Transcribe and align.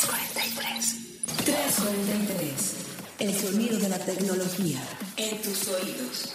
343. 0.00 0.96
343. 1.44 2.74
El 3.18 3.38
sonido 3.38 3.78
de 3.78 3.88
la 3.90 3.98
tecnología 3.98 4.80
en 5.16 5.42
tus 5.42 5.68
oídos. 5.68 6.32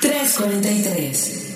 ¡343! 0.00 1.47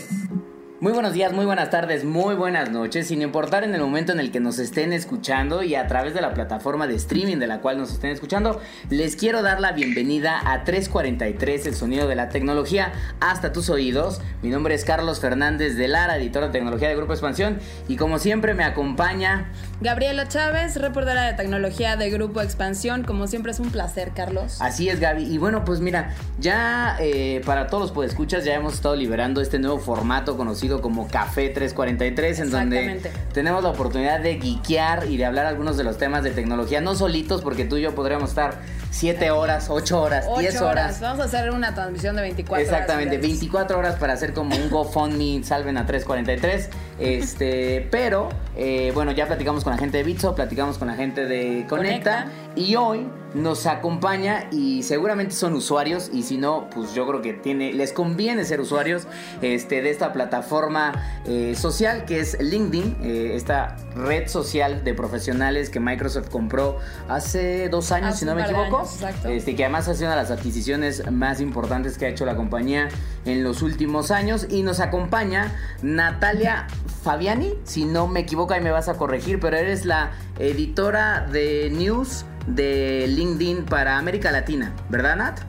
Muy 0.83 0.93
buenos 0.93 1.13
días, 1.13 1.33
muy 1.33 1.45
buenas 1.45 1.71
tardes, 1.71 2.05
muy 2.05 2.35
buenas 2.35 2.73
noches, 2.73 3.07
sin 3.07 3.23
importar 3.23 3.63
en 3.63 3.73
el 3.73 3.81
momento 3.81 4.11
en 4.11 4.19
el 4.19 4.33
que 4.33 4.41
nos 4.41 4.59
estén 4.59 4.93
escuchando 4.93 5.63
y 5.63 5.77
a 5.77 5.87
través 5.87 6.13
de 6.13 6.21
la 6.21 6.35
plataforma 6.35 6.89
de 6.89 6.97
streaming 6.97 7.37
de 7.37 7.47
la 7.47 7.61
cual 7.61 7.79
nos 7.79 7.93
estén 7.93 8.11
escuchando, 8.11 8.61
les 8.91 9.15
quiero 9.15 9.43
dar 9.43 9.61
la 9.61 9.71
bienvenida 9.71 10.41
a 10.45 10.65
343, 10.65 11.67
el 11.67 11.77
sonido 11.77 12.09
de 12.09 12.17
la 12.17 12.31
tecnología, 12.31 12.93
hasta 13.21 13.53
tus 13.53 13.71
oídos. 13.71 14.21
Mi 14.43 14.51
nombre 14.51 14.75
es 14.75 14.85
Carlos 14.85 15.21
Fernández 15.21 15.77
de 15.77 15.87
Lara, 15.87 16.17
editor 16.17 16.43
de 16.43 16.49
tecnología 16.51 16.89
de 16.89 16.97
Grupo 16.97 17.13
Expansión, 17.13 17.61
y 17.87 17.95
como 17.95 18.19
siempre 18.19 18.53
me 18.55 18.65
acompaña 18.65 19.53
Gabriela 19.83 20.29
Chávez, 20.29 20.77
reportera 20.77 21.25
de 21.25 21.33
tecnología 21.33 21.97
de 21.97 22.09
Grupo 22.09 22.41
Expansión. 22.41 23.03
Como 23.03 23.27
siempre 23.27 23.51
es 23.51 23.59
un 23.59 23.73
placer, 23.73 24.13
Carlos. 24.15 24.59
Así 24.61 24.89
es, 24.89 25.01
Gaby. 25.01 25.25
Y 25.25 25.39
bueno, 25.39 25.65
pues 25.65 25.81
mira, 25.81 26.15
ya 26.39 26.97
eh, 27.01 27.43
para 27.45 27.67
todos 27.67 27.83
los 27.83 27.91
podescuchas 27.93 28.45
ya 28.45 28.55
hemos 28.55 28.75
estado 28.75 28.95
liberando 28.95 29.41
este 29.41 29.59
nuevo 29.59 29.81
formato 29.81 30.37
conocido 30.37 30.81
como 30.81 31.09
Café 31.09 31.49
343, 31.49 32.39
en 32.39 32.51
donde 32.53 33.01
tenemos 33.35 33.65
la 33.65 33.71
oportunidad 33.71 34.21
de 34.21 34.37
guiquear 34.37 35.11
y 35.11 35.17
de 35.17 35.25
hablar 35.25 35.47
algunos 35.47 35.77
de 35.77 35.83
los 35.83 35.99
temas 35.99 36.23
de 36.23 36.31
tecnología, 36.31 36.81
no 36.81 36.95
solitos, 36.95 37.43
porque 37.43 37.65
tú 37.65 37.77
y 37.77 37.83
yo 37.83 37.93
podríamos 37.93 38.31
estar 38.31 38.61
7 38.93 39.33
horas, 39.33 39.67
8 39.69 40.01
horas, 40.01 40.27
10 40.39 40.61
horas. 40.61 41.01
Vamos 41.01 41.21
a 41.21 41.25
hacer 41.25 41.51
una 41.51 41.75
transmisión 41.75 42.15
de 42.15 42.23
24 42.23 42.63
Exactamente, 42.63 43.19
24 43.19 43.79
horas 43.79 43.97
para 43.97 44.13
hacer 44.13 44.33
como 44.33 44.55
un 44.55 44.71
GoFundMe, 44.71 45.43
salven 45.43 45.77
a 45.77 45.87
343. 45.87 46.69
Este, 46.99 47.89
pero, 47.91 48.29
eh, 48.57 48.93
bueno, 48.95 49.13
ya 49.13 49.27
platicamos 49.27 49.65
con 49.65 49.73
la 49.73 49.79
gente 49.79 49.99
de 49.99 50.05
Bitso, 50.05 50.35
platicamos 50.35 50.79
con 50.79 50.89
la 50.89 50.95
gente 50.95 51.27
de 51.27 51.67
Conecta. 51.69 52.27
y 52.55 52.77
hoy 52.77 53.07
nos 53.35 53.67
acompaña 53.67 54.49
y 54.51 54.83
seguramente 54.83 55.35
son 55.35 55.55
usuarios 55.55 56.11
y 56.13 56.23
si 56.23 56.37
no, 56.37 56.69
pues 56.75 56.95
yo 56.95 57.07
creo 57.07 57.23
que 57.23 57.33
tiene, 57.33 57.73
les 57.73 57.93
conviene 57.93 58.45
ser 58.45 58.61
usuarios 58.61 59.07
este, 59.41 59.83
de 59.83 59.91
esta 59.91 60.13
plataforma 60.13 60.93
eh, 61.27 61.55
social 61.57 62.05
que 62.05 62.21
es 62.21 62.41
LinkedIn, 62.41 62.97
eh, 63.03 63.33
esta 63.35 63.77
red 63.97 64.29
social 64.29 64.85
de 64.85 64.95
profesionales 64.95 65.71
que 65.71 65.81
Microsoft 65.81 66.29
compró 66.29 66.79
hace 67.09 67.69
dos 67.69 67.93
años, 67.93 68.17
si 68.17 68.25
no 68.25 68.35
me 68.35 68.43
equivoco, 68.43 68.89
este, 69.25 69.57
que 69.57 69.65
además 69.65 69.89
ha 69.89 69.95
sido 69.95 70.07
una 70.07 70.17
de 70.17 70.23
las 70.23 70.31
adquisiciones 70.31 71.11
más 71.11 71.41
importantes 71.41 71.99
que 71.99 72.07
ha 72.07 72.09
hecho 72.09 72.27
la 72.27 72.37
compañía 72.37 72.89
en 73.25 73.45
los 73.45 73.63
últimos 73.63 74.11
años 74.11 74.47
y 74.51 74.63
nos 74.63 74.81
acompaña 74.81 75.55
Natalia 75.83 76.67
Fabiani, 77.03 77.55
si 77.65 77.85
no 77.85 78.07
me 78.07 78.21
equivoco 78.21 78.55
y 78.55 78.61
me 78.61 78.71
vas 78.71 78.89
a 78.89 78.95
corregir, 78.95 79.41
pero 79.41 79.57
eres 79.57 79.85
la 79.85 80.13
editora 80.39 81.27
de 81.31 81.71
news 81.71 82.25
de 82.47 83.07
LinkedIn 83.09 83.65
para 83.65 83.99
América 83.99 84.31
Latina, 84.31 84.75
¿verdad 84.89 85.17
Nat? 85.17 85.41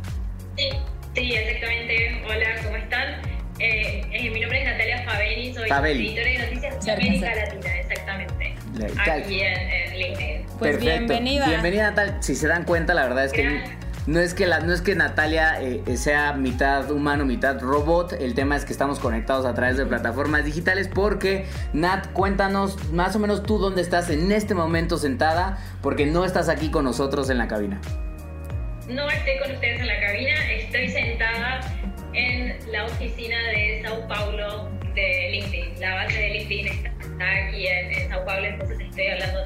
Sí, 0.58 0.70
sí, 1.16 1.34
exactamente. 1.34 2.24
Hola, 2.26 2.46
¿cómo 2.64 2.76
están? 2.76 3.22
Eh, 3.60 4.06
eh, 4.12 4.30
mi 4.30 4.40
nombre 4.40 4.62
es 4.62 4.72
Natalia 4.72 5.04
Fabiani, 5.04 5.54
soy 5.54 5.70
editora 5.70 6.30
de 6.30 6.38
noticias 6.40 6.86
de 6.86 6.92
América 6.92 7.36
Latina, 7.36 7.80
exactamente. 7.80 8.56
Aquí 8.98 9.42
en, 9.42 10.00
LinkedIn. 10.00 10.46
Pues 10.60 10.80
bienvenida. 10.80 11.48
Bienvenida 11.48 11.90
Natalia. 11.90 12.18
Si 12.22 12.36
se 12.36 12.48
dan 12.48 12.64
cuenta, 12.64 12.94
la 12.94 13.04
verdad 13.04 13.26
es 13.26 13.34
que 13.34 13.64
no 14.06 14.20
es 14.20 14.34
que, 14.34 14.48
la, 14.48 14.60
no 14.60 14.74
es 14.74 14.82
que 14.82 14.96
Natalia 14.96 15.62
eh, 15.62 15.82
sea 15.96 16.34
mitad 16.34 16.92
humano, 16.92 17.26
mitad 17.26 17.60
robot. 17.62 18.14
El 18.14 18.34
tema 18.34 18.58
es 18.58 18.66
que 18.66 18.74
estamos 18.74 19.00
conectados 19.00 19.46
a 19.46 19.54
través 19.54 19.78
de 19.78 19.86
plataformas 19.86 20.44
digitales. 20.44 20.90
Porque, 20.94 21.46
Nat, 21.72 22.12
cuéntanos 22.12 22.92
más 22.92 23.16
o 23.16 23.20
menos 23.20 23.44
tú 23.44 23.58
dónde 23.60 23.82
estás 23.82 24.10
en 24.10 24.32
este 24.32 24.56
momento 24.56 24.98
sentada. 24.98 25.58
Porque 25.82 26.06
no 26.06 26.26
estás 26.26 26.50
aquí 26.50 26.70
con 26.70 26.84
nosotros 26.84 27.30
en 27.30 27.38
la 27.38 27.48
cabina. 27.48 27.80
No 28.90 29.10
estoy 29.10 29.40
con 29.40 29.52
ustedes 29.52 29.80
en 29.80 29.88
la 29.88 30.00
cabina. 30.02 30.52
Estoy 30.52 30.90
sentada 30.90 31.62
en 32.12 32.72
la 32.72 32.86
oficina 32.86 33.38
de 33.56 33.84
Sao 33.84 34.06
Paulo 34.10 34.70
de 34.94 35.30
LinkedIn. 35.32 35.80
La 35.80 35.96
base 35.96 36.20
de 36.20 36.30
LinkedIn 36.30 36.68
está 36.68 37.48
aquí 37.48 37.68
en, 37.68 38.10
Sao 38.10 38.26
Paulo. 38.26 38.48
Entonces 38.48 38.82
estoy 38.82 39.08
hablando 39.08 39.40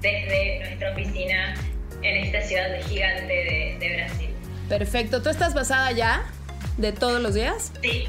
desde 0.00 0.58
nuestra 0.58 0.90
oficina 0.90 1.54
en 2.02 2.16
esta 2.24 2.42
ciudad 2.42 2.68
gigante 2.88 3.78
de, 3.80 3.96
Brasil. 3.96 4.30
Perfecto. 4.68 5.22
¿Tú 5.22 5.28
estás 5.28 5.54
basada 5.54 5.92
ya 5.92 6.24
de 6.76 6.92
todos 6.92 7.20
los 7.20 7.34
días? 7.34 7.72
Sí. 7.82 8.08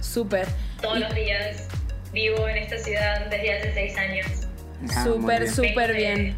Súper. 0.00 0.46
Todos 0.80 1.00
los 1.00 1.14
días. 1.14 1.68
Vivo 2.12 2.48
en 2.48 2.56
esta 2.58 2.78
ciudad 2.78 3.26
desde 3.30 3.58
hace 3.58 3.74
seis 3.74 3.98
años. 3.98 4.26
Ah, 4.94 5.04
súper, 5.04 5.50
súper 5.50 5.94
bien. 5.94 6.36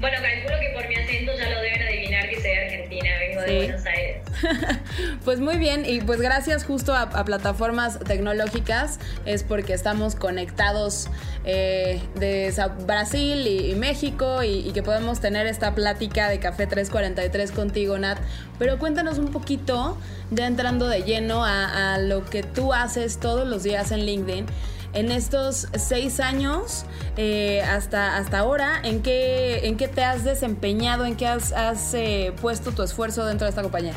Bueno, 0.00 0.16
calculo 0.20 0.58
que 0.58 0.70
por 0.74 0.88
mi 0.88 0.96
acento 0.96 1.32
ya 1.38 1.48
lo 1.48 1.60
deben 1.60 1.80
adivinar 1.80 2.28
que 2.28 2.40
soy 2.40 2.50
argentina, 2.50 3.10
vengo 3.20 3.40
de 3.42 3.56
Buenos 3.56 3.86
Aires. 3.86 4.22
pues 5.24 5.38
muy 5.38 5.58
bien, 5.58 5.84
y 5.86 6.00
pues 6.00 6.20
gracias 6.20 6.64
justo 6.64 6.92
a, 6.92 7.24
plataformas 7.24 8.00
tecnológicas 8.00 8.98
es 9.26 9.44
porque 9.44 9.74
estamos 9.74 10.16
conectados 10.16 11.08
eh, 11.44 12.00
de 12.14 12.52
Brasil 12.86 13.46
y, 13.46 13.74
México 13.74 14.42
y, 14.42 14.70
que 14.72 14.82
podemos 14.82 15.20
tener 15.20 15.46
esta 15.46 15.74
plática 15.74 16.28
de 16.28 16.38
Café 16.38 16.66
343 16.66 17.52
contigo, 17.52 17.98
Nat. 17.98 18.18
Pero 18.58 18.78
cuéntanos 18.78 19.18
un 19.18 19.28
poquito, 19.28 19.96
ya 20.30 20.46
entrando 20.46 20.88
de 20.88 21.02
lleno 21.02 21.44
a 21.44 21.98
lo 21.98 22.24
que 22.24 22.42
tú 22.42 22.72
haces 22.72 23.18
todos 23.18 23.46
los 23.46 23.62
días 23.62 23.92
en 23.92 24.06
LinkedIn 24.06 24.46
en 24.94 25.10
estos 25.10 25.68
seis 25.74 26.20
años 26.20 26.84
eh, 27.16 27.62
hasta, 27.62 28.16
hasta 28.16 28.38
ahora, 28.38 28.80
¿en 28.84 29.02
qué, 29.02 29.66
¿en 29.66 29.76
qué 29.76 29.88
te 29.88 30.04
has 30.04 30.24
desempeñado? 30.24 31.06
¿En 31.06 31.16
qué 31.16 31.26
has, 31.26 31.94
eh, 31.94 32.32
puesto 32.40 32.72
tu 32.72 32.82
esfuerzo 32.82 33.24
dentro 33.24 33.46
de 33.46 33.50
esta 33.50 33.62
compañía? 33.62 33.94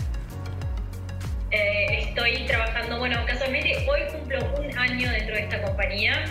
Eh, 1.51 2.09
estoy 2.09 2.45
trabajando, 2.45 3.00
bueno, 3.00 3.17
casualmente 3.25 3.85
hoy 3.89 4.01
cumplo 4.12 4.39
un 4.57 4.77
año 4.77 5.12
dentro 5.12 5.35
de 5.35 5.41
esta 5.41 5.62
compañía. 5.62 6.25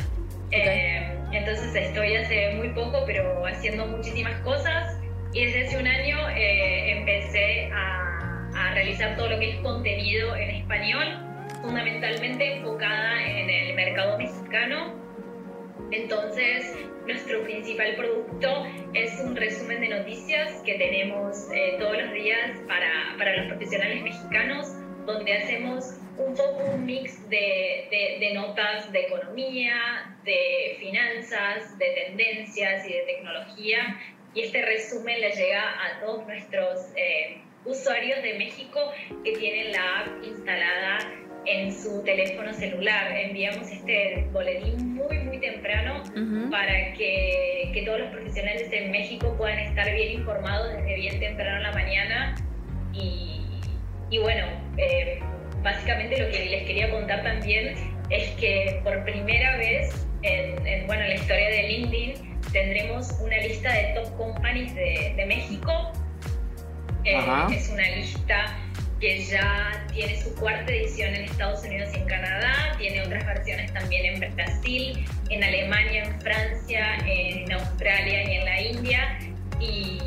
Entonces 1.32 1.74
estoy 1.74 2.16
hace 2.16 2.54
muy 2.54 2.68
poco, 2.70 3.02
pero 3.06 3.46
haciendo 3.46 3.86
muchísimas 3.86 4.40
cosas. 4.40 4.98
Y 5.32 5.44
desde 5.44 5.66
hace 5.66 5.78
un 5.78 5.86
año 5.86 6.16
empecé 6.30 7.70
a, 7.72 8.48
a 8.54 8.74
realizar 8.74 9.16
todo 9.16 9.28
lo 9.30 9.38
que 9.38 9.50
es 9.50 9.56
contenido 9.56 10.36
en 10.36 10.50
español 10.50 11.24
fundamentalmente 11.64 12.56
enfocada 12.56 13.24
en 13.24 13.48
el 13.50 13.74
mercado 13.74 14.18
mexicano. 14.18 14.94
Entonces, 15.90 16.76
nuestro 17.06 17.42
principal 17.44 17.96
producto 17.96 18.66
es 18.92 19.18
un 19.20 19.34
resumen 19.36 19.80
de 19.80 19.88
noticias 19.88 20.62
que 20.64 20.74
tenemos 20.74 21.48
eh, 21.52 21.76
todos 21.78 21.96
los 22.02 22.12
días 22.12 22.58
para, 22.66 23.16
para, 23.18 23.36
los 23.36 23.46
profesionales 23.48 24.02
mexicanos, 24.02 24.74
donde 25.06 25.32
hacemos 25.34 25.94
un 26.16 26.34
poco 26.34 26.64
un 26.72 26.86
mix 26.86 27.28
de, 27.28 28.18
de, 28.20 28.34
notas 28.34 28.90
de 28.92 29.00
economía, 29.00 30.14
de 30.24 30.76
finanzas, 30.78 31.76
de 31.78 31.86
tendencias 32.06 32.86
y 32.88 32.92
de 32.92 33.00
tecnología. 33.00 34.00
Y 34.34 34.42
este 34.42 34.62
resumen 34.62 35.20
le 35.20 35.30
llega 35.32 35.62
a 35.62 36.00
todos 36.00 36.26
nuestros 36.26 36.88
eh, 36.96 37.38
usuarios 37.64 38.22
de 38.22 38.34
México 38.34 38.80
que 39.24 39.32
tienen 39.32 39.72
la 39.72 40.00
app 40.00 40.24
instalada 40.24 40.98
en 41.46 41.72
su 41.72 42.02
teléfono 42.04 42.52
celular. 42.54 43.12
Enviamos 43.16 43.70
este 43.70 44.26
boletín 44.32 44.94
muy, 44.94 45.18
muy 45.18 45.38
temprano 45.38 46.02
para 46.50 46.92
que, 46.94 47.70
que, 47.72 47.82
todos 47.84 48.00
los 48.00 48.10
profesionales 48.10 48.68
en 48.72 48.90
México 48.90 49.34
puedan 49.36 49.58
estar 49.58 49.92
bien 49.94 50.20
informados 50.20 50.72
desde 50.72 50.94
bien 50.94 51.20
temprano 51.20 51.56
en 51.58 51.62
la 51.62 51.72
mañana. 51.72 52.34
Y, 52.92 53.33
y 54.10 54.18
bueno, 54.18 54.46
eh, 54.76 55.20
básicamente 55.62 56.18
lo 56.18 56.30
que 56.30 56.44
les 56.46 56.66
quería 56.66 56.90
contar 56.90 57.22
también 57.22 57.74
es 58.10 58.30
que 58.32 58.80
por 58.84 59.02
primera 59.04 59.56
vez 59.56 60.06
en, 60.22 60.86
bueno, 60.86 61.02
en 61.02 61.08
la 61.10 61.14
historia 61.14 61.48
de 61.48 61.62
LinkedIn 61.64 62.40
tendremos 62.52 63.10
una 63.20 63.36
lista 63.38 63.72
de 63.72 63.94
top 63.94 64.16
companies 64.16 64.74
de, 64.74 65.14
de 65.16 65.26
México. 65.26 65.92
Eh, 67.04 67.20
es 67.50 67.68
una 67.68 67.86
lista 67.90 68.56
que 69.00 69.22
ya 69.22 69.84
tiene 69.92 70.18
su 70.22 70.34
cuarta 70.36 70.72
edición 70.72 71.14
en 71.14 71.24
Estados 71.24 71.62
Unidos 71.64 71.90
y 71.94 71.98
en 71.98 72.06
Canadá, 72.06 72.74
tiene 72.78 73.02
otras 73.02 73.26
versiones 73.26 73.72
también 73.74 74.22
en 74.22 74.34
Brasil, 74.34 75.04
en 75.28 75.44
Alemania, 75.44 76.04
en 76.04 76.20
Francia, 76.20 76.96
en 77.06 77.52
Australia 77.52 78.30
y 78.30 78.36
en 78.36 78.44
la 78.44 78.60
India. 78.60 79.18
Y, 79.60 80.00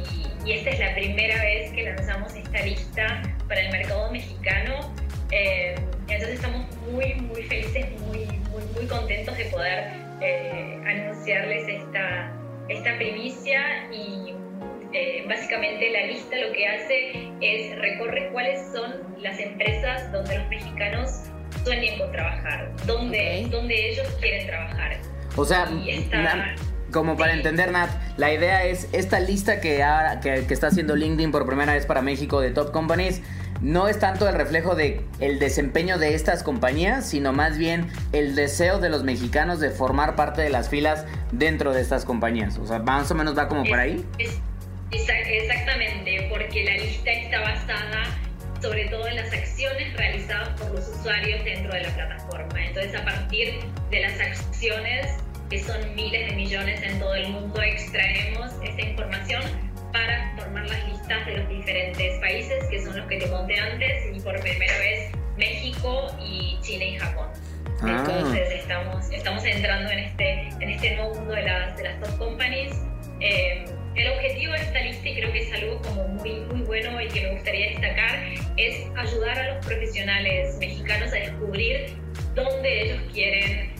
esta 0.47 0.69
es 0.69 0.79
la 0.79 0.95
primera 0.95 1.43
vez 1.43 1.73
que 1.73 1.83
lanzamos 1.83 2.33
esta 2.33 2.61
lista 2.61 3.21
para 3.47 3.61
el 3.61 3.71
mercado 3.71 4.11
mexicano. 4.11 4.93
Eh, 5.31 5.75
entonces 6.07 6.35
estamos 6.35 6.65
muy, 6.91 7.15
muy 7.15 7.43
felices, 7.43 7.85
muy, 8.01 8.25
muy, 8.49 8.63
muy 8.75 8.85
contentos 8.87 9.37
de 9.37 9.45
poder 9.45 9.91
eh, 10.21 10.79
anunciarles 10.85 11.67
esta, 11.67 12.31
esta 12.69 12.95
primicia 12.97 13.87
y 13.91 14.33
eh, 14.93 15.25
básicamente 15.27 15.89
la 15.91 16.05
lista 16.07 16.35
lo 16.37 16.53
que 16.53 16.67
hace 16.67 17.29
es 17.41 17.77
recorre 17.77 18.29
cuáles 18.31 18.61
son 18.71 19.03
las 19.21 19.37
empresas 19.39 20.11
donde 20.11 20.37
los 20.39 20.47
mexicanos 20.49 21.23
sueñan 21.65 21.97
con 21.99 22.11
trabajar, 22.13 22.71
donde, 22.85 23.47
donde 23.49 23.89
ellos 23.89 24.07
quieren 24.21 24.47
trabajar. 24.47 24.97
O 25.35 25.43
sea, 25.45 25.67
Y 25.69 25.89
está- 25.91 26.21
na- 26.21 26.55
como 26.91 27.17
para 27.17 27.33
entender, 27.33 27.71
Nat, 27.71 27.89
la 28.17 28.31
idea 28.33 28.63
es 28.63 28.87
esta 28.93 29.19
lista 29.19 29.59
que, 29.61 29.83
ahora- 29.83 30.19
que, 30.19 30.45
que 30.45 30.53
está 30.53 30.67
haciendo 30.67 30.95
LinkedIn 30.95 31.31
por 31.31 31.45
primera 31.45 31.73
vez 31.73 31.85
para 31.85 32.01
México 32.01 32.39
de 32.41 32.51
top 32.51 32.71
companies. 32.71 33.21
No 33.61 33.87
es 33.87 33.97
tanto 33.97 34.29
el 34.29 34.35
reflejo 34.35 34.75
de 34.75 35.01
el 35.19 35.39
desempeño 35.39 35.97
de 35.97 36.13
estas 36.13 36.43
compañías, 36.43 37.09
sino 37.09 37.33
más 37.33 37.57
bien 37.57 37.87
el 38.13 38.35
deseo 38.35 38.77
de 38.79 38.89
los 38.89 39.03
mexicanos 39.03 39.59
de 39.59 39.71
formar 39.71 40.15
parte 40.15 40.43
de 40.43 40.49
las 40.51 40.69
filas 40.69 41.05
dentro 41.31 41.73
de 41.73 41.81
estas 41.81 42.05
compañías. 42.05 42.57
O 42.59 42.67
sea, 42.67 42.79
más 42.79 43.09
o 43.09 43.15
menos 43.15 43.35
va 43.37 43.47
como 43.47 43.63
por 43.63 43.79
ahí. 43.79 44.05
Es- 44.19 44.39
exa- 44.91 45.25
exactamente, 45.25 46.27
porque 46.29 46.63
la 46.65 46.73
lista 46.83 47.11
está 47.11 47.39
basada 47.41 48.03
sobre 48.61 48.85
todo 48.89 49.07
en 49.07 49.15
las 49.17 49.31
acciones 49.33 49.93
realizadas 49.97 50.49
por 50.59 50.71
los 50.73 50.87
usuarios 50.87 51.43
dentro 51.43 51.71
de 51.73 51.81
la 51.81 51.89
plataforma. 51.89 52.63
Entonces, 52.65 52.95
a 52.95 53.03
partir 53.05 53.59
de 53.91 53.99
las 54.01 54.19
acciones, 54.19 55.07
que 55.49 55.59
son 55.59 55.95
miles 55.95 56.29
de 56.29 56.35
millones 56.35 56.81
en 56.83 56.99
todo 56.99 57.15
el 57.15 57.29
mundo, 57.29 57.61
extraemos 57.61 58.51
esta 58.63 58.81
información 58.81 59.43
para 59.93 60.35
formar 60.37 60.67
las 60.67 60.87
listas 60.89 61.25
de 61.25 61.37
los 61.37 61.49
diferentes 61.49 62.19
países, 62.19 62.65
que 62.69 62.83
son 62.83 62.97
los 62.97 63.07
que 63.07 63.17
te 63.17 63.29
conté 63.29 63.57
antes, 63.59 64.05
y 64.13 64.19
por 64.19 64.39
primera 64.41 64.77
vez 64.79 65.11
México 65.37 66.15
y 66.21 66.57
China 66.61 66.85
y 66.85 66.97
Japón. 66.97 67.27
Ah. 67.81 68.03
Entonces 68.05 68.51
estamos, 68.51 69.09
estamos 69.11 69.45
entrando 69.45 69.89
en 69.91 69.99
este, 69.99 70.49
en 70.59 70.69
este 70.69 70.95
nuevo 70.95 71.15
mundo 71.15 71.33
de 71.33 71.43
las, 71.43 71.77
de 71.77 71.83
las 71.83 71.99
top 72.01 72.17
companies. 72.17 72.73
Eh, 73.19 73.65
el 73.95 74.11
objetivo 74.11 74.53
de 74.53 74.59
esta 74.59 74.81
lista, 74.81 75.09
y 75.09 75.15
creo 75.15 75.31
que 75.31 75.39
es 75.39 75.53
algo 75.53 75.81
como 75.81 76.07
muy, 76.07 76.31
muy 76.51 76.61
bueno 76.61 77.01
y 77.01 77.07
que 77.07 77.21
me 77.21 77.31
gustaría 77.31 77.69
destacar, 77.69 78.19
es 78.57 78.85
ayudar 78.95 79.39
a 79.39 79.53
los 79.55 79.65
profesionales 79.65 80.57
mexicanos 80.59 81.11
a 81.13 81.15
descubrir 81.15 81.95
dónde 82.35 82.83
ellos 82.83 83.01
quieren 83.11 83.76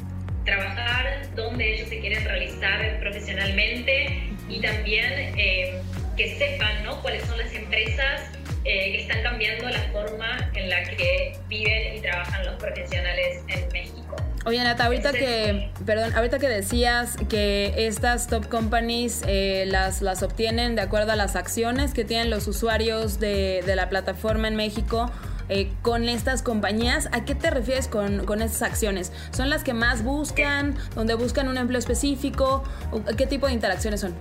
trabajar, 0.47 1.27
dónde 1.35 1.75
ellos 1.75 1.89
se 1.89 1.99
quieren 1.99 2.23
realizar 2.23 2.99
profesionalmente 2.99 4.23
y 4.49 4.59
también 4.61 5.37
eh, 5.37 5.79
que 6.15 6.35
sepan 6.37 6.83
¿no? 6.83 6.99
cuáles 7.01 7.23
son 7.25 7.37
las 7.37 7.53
empresas 7.53 8.31
eh, 8.63 8.91
que 8.93 9.01
están 9.01 9.21
cambiando 9.21 9.69
la 9.69 9.81
forma 9.91 10.49
en 10.55 10.69
la 10.69 10.83
que 10.83 11.37
viven 11.47 11.97
y 11.97 12.01
trabajan 12.01 12.45
los 12.45 12.55
profesionales 12.55 13.43
en 13.47 13.67
México. 13.71 14.15
Oye, 14.45 14.63
Nata, 14.63 14.85
ahorita 14.85 15.11
que, 15.11 15.69
perdón, 15.85 16.13
ahorita 16.15 16.39
que 16.39 16.47
decías 16.47 17.17
que 17.29 17.73
estas 17.75 18.27
top 18.27 18.47
companies 18.47 19.21
eh, 19.27 19.65
las, 19.67 20.01
las 20.01 20.23
obtienen 20.23 20.75
de 20.75 20.81
acuerdo 20.81 21.11
a 21.11 21.17
las 21.17 21.35
acciones 21.35 21.93
que 21.93 22.05
tienen 22.05 22.29
los 22.29 22.47
usuarios 22.47 23.19
de, 23.19 23.61
de 23.65 23.75
la 23.75 23.89
plataforma 23.89 24.47
en 24.47 24.55
México, 24.55 25.11
eh, 25.49 25.69
con 25.81 26.09
estas 26.09 26.41
compañías, 26.41 27.09
¿a 27.11 27.25
qué 27.25 27.35
te 27.35 27.49
refieres 27.49 27.87
con, 27.87 28.25
con 28.25 28.41
estas 28.41 28.61
acciones? 28.63 29.11
¿Son 29.31 29.49
las 29.49 29.63
que 29.63 29.73
más 29.73 30.03
buscan, 30.03 30.75
donde 30.95 31.13
buscan 31.13 31.47
un 31.47 31.57
empleo 31.57 31.79
específico? 31.79 32.63
¿O 32.91 33.03
¿Qué 33.15 33.27
tipo 33.27 33.47
de 33.47 33.53
interacciones 33.53 34.01
son? 34.01 34.15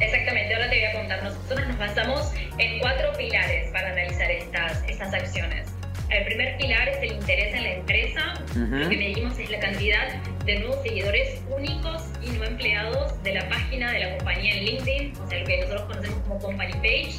Exactamente, 0.00 0.54
ahora 0.54 0.68
te 0.68 0.76
voy 0.76 0.84
a 0.84 0.92
contar. 0.98 1.22
Nosotros 1.22 1.68
nos 1.68 1.78
basamos 1.78 2.32
en 2.58 2.78
cuatro 2.80 3.12
pilares 3.16 3.70
para 3.72 3.90
analizar 3.90 4.30
estas, 4.30 4.82
estas 4.88 5.14
acciones. 5.14 5.68
El 6.10 6.24
primer 6.24 6.58
pilar 6.58 6.88
es 6.88 6.98
el 6.98 7.12
interés 7.12 7.54
en 7.54 7.62
la 7.62 7.72
empresa. 7.74 8.34
Ujú. 8.50 8.76
Lo 8.76 8.88
que 8.88 8.96
medimos 8.96 9.38
es 9.38 9.50
la 9.50 9.60
cantidad 9.60 10.22
de 10.44 10.58
nuevos 10.58 10.82
seguidores 10.82 11.40
únicos 11.48 12.02
y 12.20 12.30
no 12.30 12.44
empleados 12.44 13.22
de 13.22 13.34
la 13.34 13.48
página 13.48 13.92
de 13.92 14.00
la 14.00 14.16
compañía 14.18 14.56
en 14.56 14.64
LinkedIn, 14.64 15.12
o 15.24 15.28
sea, 15.28 15.38
lo 15.38 15.46
que 15.46 15.56
nosotros 15.58 15.82
conocemos 15.82 16.20
como 16.22 16.38
company 16.40 16.72
page. 16.74 17.14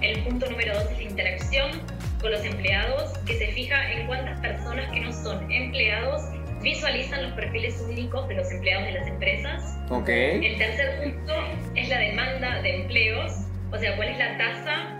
El 0.00 0.22
punto 0.24 0.48
número 0.50 0.74
dos 0.74 0.90
es 0.92 0.98
la 0.98 1.02
interacción 1.02 1.70
con 2.20 2.30
los 2.30 2.44
empleados, 2.44 3.16
que 3.26 3.34
se 3.34 3.48
fija 3.48 3.92
en 3.92 4.06
cuántas 4.06 4.40
personas 4.40 4.90
que 4.92 5.00
no 5.00 5.12
son 5.12 5.50
empleados 5.50 6.22
visualizan 6.62 7.22
los 7.22 7.32
perfiles 7.32 7.80
únicos 7.88 8.28
de 8.28 8.34
los 8.34 8.50
empleados 8.50 8.86
de 8.86 8.92
las 8.92 9.06
empresas. 9.06 9.78
Ok. 9.90 10.08
El 10.08 10.58
tercer 10.58 11.02
punto 11.02 11.34
es 11.74 11.88
la 11.88 11.98
demanda 11.98 12.62
de 12.62 12.82
empleos, 12.82 13.32
o 13.72 13.78
sea, 13.78 13.96
cuál 13.96 14.08
es 14.08 14.18
la 14.18 14.36
tasa 14.38 14.98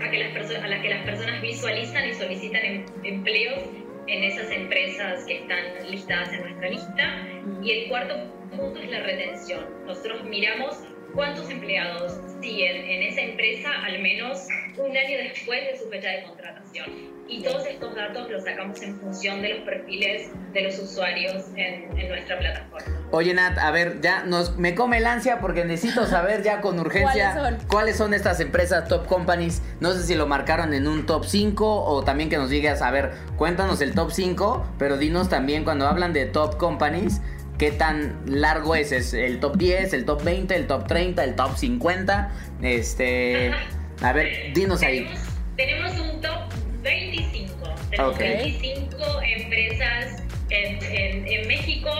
a, 0.00 0.10
que 0.10 0.18
las 0.18 0.50
a 0.50 0.66
la 0.66 0.82
que 0.82 0.88
las 0.88 1.04
personas 1.04 1.40
visualizan 1.42 2.08
y 2.08 2.14
solicitan 2.14 2.64
em- 2.64 2.86
empleos 3.04 3.64
en 4.06 4.24
esas 4.24 4.50
empresas 4.50 5.24
que 5.24 5.38
están 5.38 5.90
listadas 5.90 6.32
en 6.32 6.42
nuestra 6.42 6.68
lista. 6.68 7.26
Y 7.62 7.70
el 7.70 7.88
cuarto 7.88 8.14
punto 8.50 8.80
es 8.80 8.90
la 8.90 9.00
retención. 9.00 9.64
Nosotros 9.86 10.24
miramos 10.24 10.78
cuántos 11.14 11.48
empleados 11.50 12.20
siguen 12.40 12.76
en 12.76 13.02
esa 13.02 13.20
empresa 13.20 13.70
al 13.84 14.00
menos 14.02 14.46
un 14.76 14.96
año 14.96 15.18
después 15.18 15.60
de 15.72 15.78
su 15.78 15.88
fecha 15.88 16.08
de 16.08 16.24
contratación. 16.24 17.14
Y 17.26 17.42
todos 17.42 17.66
estos 17.66 17.94
datos 17.94 18.30
los 18.30 18.44
sacamos 18.44 18.82
en 18.82 19.00
función 19.00 19.40
de 19.40 19.54
los 19.54 19.60
perfiles 19.60 20.30
de 20.52 20.62
los 20.62 20.78
usuarios 20.78 21.44
en, 21.56 21.98
en 21.98 22.08
nuestra 22.08 22.38
plataforma. 22.38 23.04
Oye, 23.12 23.32
Nat, 23.32 23.56
a 23.58 23.70
ver, 23.70 24.00
ya 24.02 24.24
nos, 24.24 24.56
me 24.56 24.74
come 24.74 24.98
el 24.98 25.06
ansia 25.06 25.38
porque 25.40 25.64
necesito 25.64 26.04
saber 26.06 26.42
ya 26.42 26.60
con 26.60 26.78
urgencia 26.80 27.32
¿Cuáles 27.34 27.58
son? 27.58 27.68
cuáles 27.68 27.96
son 27.96 28.14
estas 28.14 28.40
empresas 28.40 28.88
top 28.88 29.06
companies. 29.06 29.62
No 29.80 29.92
sé 29.92 30.02
si 30.02 30.14
lo 30.16 30.26
marcaron 30.26 30.74
en 30.74 30.86
un 30.86 31.06
top 31.06 31.24
5 31.24 31.84
o 31.84 32.02
también 32.02 32.28
que 32.28 32.36
nos 32.36 32.50
digas, 32.50 32.82
a 32.82 32.90
ver, 32.90 33.12
cuéntanos 33.36 33.80
el 33.80 33.94
top 33.94 34.10
5, 34.10 34.66
pero 34.78 34.98
dinos 34.98 35.28
también 35.28 35.64
cuando 35.64 35.86
hablan 35.86 36.12
de 36.12 36.26
top 36.26 36.56
companies, 36.58 37.22
qué 37.58 37.70
tan 37.72 38.20
largo 38.26 38.74
es. 38.74 38.92
¿Es 38.92 39.14
el 39.14 39.40
top 39.40 39.56
10, 39.56 39.92
el 39.94 40.04
top 40.04 40.22
20, 40.22 40.54
el 40.54 40.66
top 40.66 40.86
30, 40.86 41.24
el 41.24 41.34
top 41.36 41.56
50? 41.56 42.32
Este, 42.62 43.50
a 44.02 44.12
ver, 44.12 44.52
dinos 44.54 44.82
ahí. 44.82 45.06
Tenemos, 45.56 45.94
tenemos 45.94 46.14
un 46.14 46.20
top 46.20 46.40
25. 46.82 47.74
Tenemos 47.90 48.14
Ok. 48.14 48.18
25 48.20 48.96
empresas 49.36 50.22
en, 50.50 50.82
en- 50.84 51.26
en 51.28 51.48
México. 51.48 51.90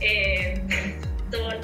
Eh, 0.00 0.60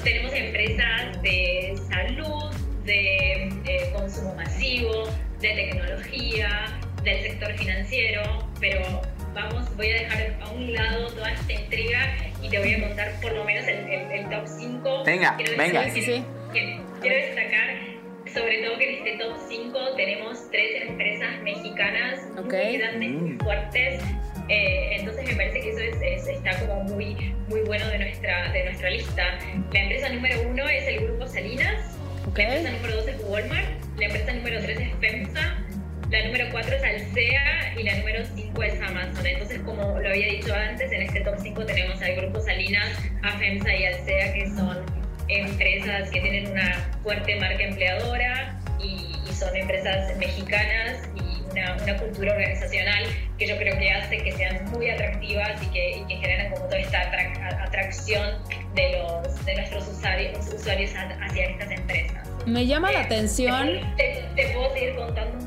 tenemos 0.03 0.33
empresas 0.33 1.21
de 1.21 1.75
salud, 1.89 2.53
de 2.85 3.47
eh, 3.65 3.91
consumo 3.95 4.35
masivo, 4.35 5.09
de 5.41 5.49
tecnología, 5.49 6.65
del 7.03 7.21
sector 7.21 7.53
financiero, 7.57 8.47
pero 8.59 9.01
vamos, 9.33 9.75
voy 9.75 9.89
a 9.91 9.93
dejar 10.01 10.39
a 10.41 10.49
un 10.51 10.73
lado 10.73 11.07
toda 11.13 11.31
esta 11.31 11.53
intriga 11.53 12.15
y 12.45 12.49
te 12.49 12.59
voy 12.59 12.73
a 12.73 12.87
contar 12.87 13.11
por 13.21 13.31
lo 13.33 13.43
menos 13.43 13.67
el, 13.67 13.77
el- 13.89 14.11
el 14.11 14.29
top 14.29 14.43
5. 14.47 15.03
Venga, 15.05 15.35
Quiero 15.37 15.51
venga. 15.57 15.81
destacar 15.81 15.91
Sí, 15.91 16.01
sí, 16.01 16.23
que- 16.53 16.79
Quiero 17.01 17.15
destacar 17.15 17.95
sobre 18.33 18.63
todo 18.63 18.77
que 18.77 18.89
en 18.99 19.07
este 19.07 19.23
top 19.23 19.37
5 19.47 19.79
tenemos 19.95 20.51
tres 20.51 20.81
empresas 20.89 21.41
mexicanas 21.43 22.19
Ok. 22.37 22.53
muy 22.53 22.77
grandes, 22.77 23.09
muy 23.11 23.31
fuertes. 23.37 24.03
Eh, 24.49 24.97
entonces 24.99 25.25
me 25.27 25.35
parece 25.35 25.61
que 25.61 25.69
eso 25.69 25.79
es, 25.79 25.95
es- 26.01 26.27
está 26.27 26.59
como 26.59 26.83
muy, 26.83 27.15
muy 27.47 27.61
bueno 27.61 27.87
de 27.87 27.97
nuestra, 27.99 28.51
de 28.51 28.65
nuestra 28.65 28.89
lista. 28.89 29.39
La 29.71 29.79
empresa 29.79 30.09
número 30.09 30.41
uno 30.49 30.67
es 30.67 30.87
el 30.87 30.99
Grupo 31.05 31.27
Salinas, 31.27 31.97
Ok. 32.27 32.37
la 32.39 32.43
empresa 32.57 32.71
número 32.71 32.95
dos 32.97 33.07
es 33.07 33.23
Walmart, 33.23 33.67
la 33.97 34.05
empresa 34.05 34.33
número 34.33 34.61
tres 34.61 34.79
es 34.79 34.89
FEMSA, 34.99 35.64
la 36.11 36.25
número 36.25 36.45
cuatro 36.51 36.75
es 36.75 36.83
Alsea 36.83 37.73
y 37.77 37.83
la 37.83 37.95
número 37.97 38.23
cinco 38.35 38.63
es 38.63 38.79
Amazon. 38.81 39.25
Entonces, 39.25 39.59
como 39.65 39.99
lo 39.99 40.09
había 40.09 40.27
dicho 40.27 40.53
antes, 40.53 40.91
en 40.91 41.01
este 41.03 41.21
top 41.21 41.35
5 41.41 41.65
tenemos 41.65 42.01
al 42.01 42.15
Grupo 42.15 42.39
Salinas, 42.41 42.89
a 43.23 43.31
FEMSA 43.37 43.75
y 43.75 43.85
Alsea, 43.85 44.33
que 44.33 44.45
son 44.55 44.77
empresas 45.27 46.09
que 46.11 46.21
tienen 46.21 46.51
una 46.51 46.73
fuerte 47.03 47.35
marca 47.39 47.63
empleadora 47.63 48.59
y, 48.79 49.15
y 49.27 49.33
son 49.33 49.55
empresas 49.55 50.15
mexicanas 50.17 50.99
y 51.15 51.41
una, 51.51 51.75
una 51.81 51.97
cultura 51.97 52.31
organizacional 52.33 53.03
que 53.39 53.47
yo 53.47 53.57
creo 53.57 53.77
que 53.77 53.91
hace 53.91 54.17
que 54.19 54.31
sean 54.33 54.63
muy 54.71 54.89
atractivas 54.89 55.61
y 55.63 55.67
que, 55.71 55.97
y 55.97 56.05
que 56.07 56.15
generan 56.17 56.51
como 56.51 56.65
toda 56.65 56.79
esta 56.79 57.01
atracción 57.63 58.37
de, 58.75 58.91
los, 58.99 59.45
de 59.45 59.55
nuestros 59.55 59.87
usuarios, 59.87 60.47
usuarios 60.53 60.91
hacia 60.95 61.45
estas 61.45 61.71
empresas. 61.71 62.29
Me 62.45 62.65
llama 62.67 62.91
la 62.91 62.99
Eh, 63.01 63.05
atención. 63.05 63.95
Te, 63.97 64.23
te 64.35 64.49
puedo 64.53 64.71
seguir 64.73 64.95
contando 64.95 65.44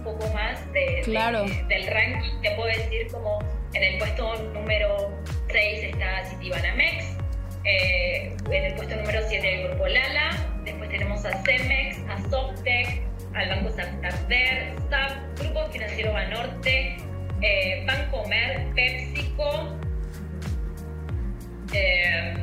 de, 0.78 1.02
Claro. 1.02 1.44
del 1.68 1.86
ranking. 1.86 2.40
Te 2.42 2.50
puedo 2.52 2.68
decir 2.68 3.08
como 3.10 3.38
en 3.74 3.82
el 3.82 3.98
puesto 3.98 4.34
número 4.54 5.10
6 5.50 5.84
está 5.84 6.24
Citibanamex, 6.30 7.16
eh, 7.64 8.36
en 8.50 8.64
el 8.64 8.74
puesto 8.74 8.96
número 8.96 9.20
7 9.28 9.54
el 9.62 9.68
grupo 9.68 9.86
Lala, 9.86 10.30
después 10.64 10.88
tenemos 10.90 11.24
a 11.24 11.32
Cemex, 11.44 11.98
a 12.08 12.18
Softec, 12.30 13.02
al 13.34 13.48
Banco 13.48 13.70
Santander, 13.70 14.74
SAP, 14.88 15.38
Grupo 15.40 15.66
Financiero 15.70 16.12
Banorte, 16.12 16.96
eh, 17.42 17.84
Bancomer, 17.86 18.66
PepsiCo, 18.74 19.78
eh, 21.72 22.34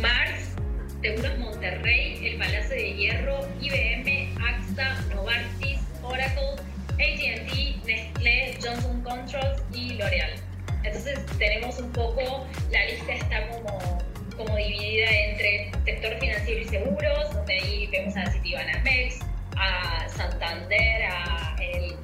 Mars, 0.00 0.56
Seguros 1.02 1.38
Monterrey, 1.38 2.26
el 2.26 2.38
Palacio 2.38 2.70
de 2.76 2.94
Hierro, 2.94 3.40
IBM, 3.60 4.34
AXA, 4.42 4.94
Novartis, 5.14 5.80
Oracle, 6.02 6.56
AT&T, 6.94 7.76
Nestlé, 7.84 8.56
Johnson 8.62 9.02
Controls 9.02 9.62
y 9.72 9.94
L'Oreal. 9.94 10.34
Entonces 10.82 11.24
tenemos 11.38 11.78
un 11.78 11.92
poco, 11.92 12.46
la 12.70 12.84
lista 12.86 13.12
está 13.12 13.48
como, 13.48 13.98
como 14.36 14.56
dividida 14.56 15.10
entre 15.10 15.70
sector 15.84 16.18
financiero 16.18 16.60
y 16.60 16.64
seguros, 16.64 17.34
donde 17.34 17.54
ahí 17.54 17.86
vemos 17.88 18.16
a 18.16 18.30
Citibanamex, 18.30 19.20
a 19.56 20.08
Santander, 20.08 21.04
a 21.04 21.56
el 21.60 21.96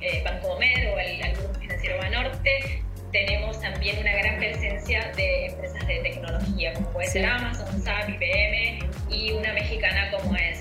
eh, 0.00 0.22
Bancomer 0.24 0.88
o 0.88 0.98
el, 0.98 1.22
al 1.22 1.32
Grupo 1.32 1.54
Financiero 1.60 1.98
Banorte, 1.98 2.82
tenemos 3.12 3.60
también 3.60 3.98
una 3.98 4.12
gran 4.16 4.38
presencia 4.38 5.10
de 5.16 5.46
empresas 5.46 5.86
de 5.86 6.00
tecnología, 6.00 6.74
como 6.74 6.90
puede 6.90 7.08
ser 7.08 7.24
Amazon, 7.24 7.82
SAP, 7.82 8.10
IBM 8.10 8.90
y 9.10 9.32
una 9.32 9.52
mexicana 9.54 10.10
como 10.10 10.36
es 10.36 10.57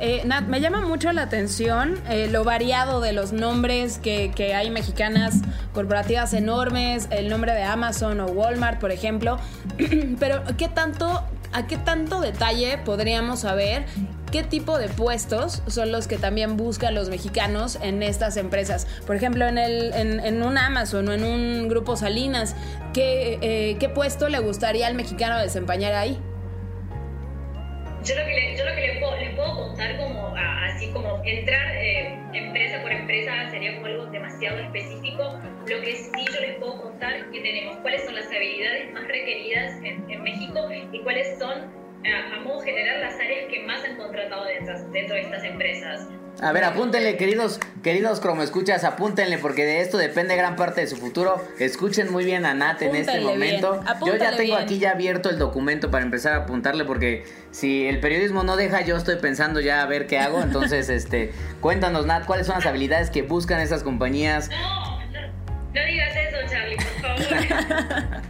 Eh, 0.00 0.22
Nat, 0.24 0.44
me 0.44 0.60
llama 0.60 0.80
mucho 0.80 1.12
la 1.12 1.22
atención 1.22 2.00
eh, 2.08 2.28
lo 2.28 2.44
variado 2.44 3.00
de 3.00 3.12
los 3.12 3.32
nombres 3.32 3.98
que, 3.98 4.32
que, 4.34 4.54
hay 4.54 4.70
mexicanas 4.70 5.42
corporativas 5.72 6.34
enormes, 6.34 7.06
el 7.10 7.28
nombre 7.28 7.52
de 7.52 7.62
Amazon 7.62 8.20
o 8.20 8.26
Walmart, 8.26 8.80
por 8.80 8.90
ejemplo. 8.90 9.38
Pero, 10.18 10.42
¿qué 10.58 10.68
tanto, 10.68 11.22
¿a 11.52 11.66
qué 11.66 11.76
tanto 11.76 12.20
detalle 12.20 12.78
podríamos 12.78 13.40
saber 13.40 13.86
qué 14.32 14.42
tipo 14.42 14.78
de 14.78 14.88
puestos 14.88 15.62
son 15.68 15.92
los 15.92 16.08
que 16.08 16.16
también 16.16 16.56
buscan 16.56 16.92
los 16.92 17.08
mexicanos 17.08 17.78
en 17.80 18.02
estas 18.02 18.36
empresas. 18.36 18.88
Por 19.06 19.14
ejemplo, 19.14 19.46
en, 19.46 19.58
el, 19.58 19.92
en, 19.94 20.42
un 20.42 20.58
Amazon 20.58 21.06
o 21.08 21.12
en 21.12 21.22
un 21.22 21.68
grupo 21.68 21.94
Salinas, 21.94 22.56
¿qué, 22.92 23.38
eh, 23.42 23.76
¿qué 23.78 23.88
puesto 23.88 24.28
le 24.28 24.40
gustaría 24.40 24.88
al 24.88 24.94
mexicano 24.94 25.38
desempeñar 25.38 25.94
ahí? 25.94 26.20
Yo 28.04 28.14
lo 28.16 28.26
que, 28.26 28.34
le, 28.34 28.56
yo 28.56 28.64
lo 28.66 28.74
que 28.74 28.80
les, 28.82 28.98
puedo, 28.98 29.16
les 29.16 29.34
puedo 29.34 29.54
contar 29.54 29.96
como 29.96 30.34
así 30.36 30.88
como 30.92 31.22
entrar 31.24 31.74
eh, 31.76 32.18
empresa 32.34 32.82
por 32.82 32.92
empresa 32.92 33.48
sería 33.50 33.74
como 33.76 33.86
algo 33.86 34.06
demasiado 34.06 34.58
específico. 34.58 35.40
Lo 35.66 35.80
que 35.80 35.96
sí 35.96 36.24
yo 36.32 36.40
les 36.40 36.56
puedo 36.58 36.82
contar 36.82 37.30
que 37.30 37.40
tenemos 37.40 37.78
cuáles 37.78 38.04
son 38.04 38.14
las 38.14 38.26
habilidades 38.26 38.92
más 38.92 39.08
requeridas 39.08 39.82
en, 39.82 40.10
en 40.10 40.22
México 40.22 40.68
y 40.92 40.98
cuáles 41.00 41.38
son 41.38 41.72
a, 42.04 42.40
modo 42.40 42.60
general 42.60 43.00
las 43.00 43.14
áreas 43.14 43.46
que 43.50 43.60
más 43.60 43.82
han 43.84 43.96
contratado 43.96 44.44
dentro, 44.44 44.78
dentro 44.90 45.14
de 45.14 45.22
estas 45.22 45.44
empresas. 45.44 46.08
A 46.40 46.52
ver, 46.52 46.64
apúntenle, 46.64 47.16
queridos, 47.16 47.60
queridos 47.82 48.20
como 48.20 48.42
escuchas, 48.42 48.84
apúntenle, 48.84 49.38
porque 49.38 49.64
de 49.64 49.80
esto 49.80 49.98
depende 49.98 50.36
gran 50.36 50.56
parte 50.56 50.80
de 50.80 50.86
su 50.86 50.96
futuro. 50.96 51.42
Escuchen 51.58 52.12
muy 52.12 52.24
bien 52.24 52.44
a 52.44 52.54
Nat 52.54 52.82
en 52.82 52.96
este 52.96 53.20
momento. 53.20 53.80
Yo 54.04 54.16
ya 54.16 54.36
tengo 54.36 54.56
aquí 54.56 54.78
ya 54.78 54.90
abierto 54.90 55.30
el 55.30 55.38
documento 55.38 55.90
para 55.90 56.04
empezar 56.04 56.32
a 56.34 56.36
apuntarle, 56.38 56.84
porque 56.84 57.24
si 57.50 57.86
el 57.86 58.00
periodismo 58.00 58.42
no 58.42 58.56
deja, 58.56 58.82
yo 58.82 58.96
estoy 58.96 59.16
pensando 59.16 59.60
ya 59.60 59.82
a 59.82 59.86
ver 59.86 60.06
qué 60.06 60.18
hago. 60.18 60.42
Entonces, 60.42 60.88
este, 60.90 61.32
cuéntanos, 61.60 62.06
Nat, 62.06 62.26
¿cuáles 62.26 62.46
son 62.46 62.56
las 62.56 62.66
habilidades 62.66 63.10
que 63.10 63.22
buscan 63.22 63.60
esas 63.60 63.82
compañías? 63.82 64.50
No, 64.50 65.00
no, 65.00 65.86
digas 65.86 66.14
eso, 66.16 66.36
Charlie, 66.50 66.76
por 66.76 66.86
favor. 67.00 68.22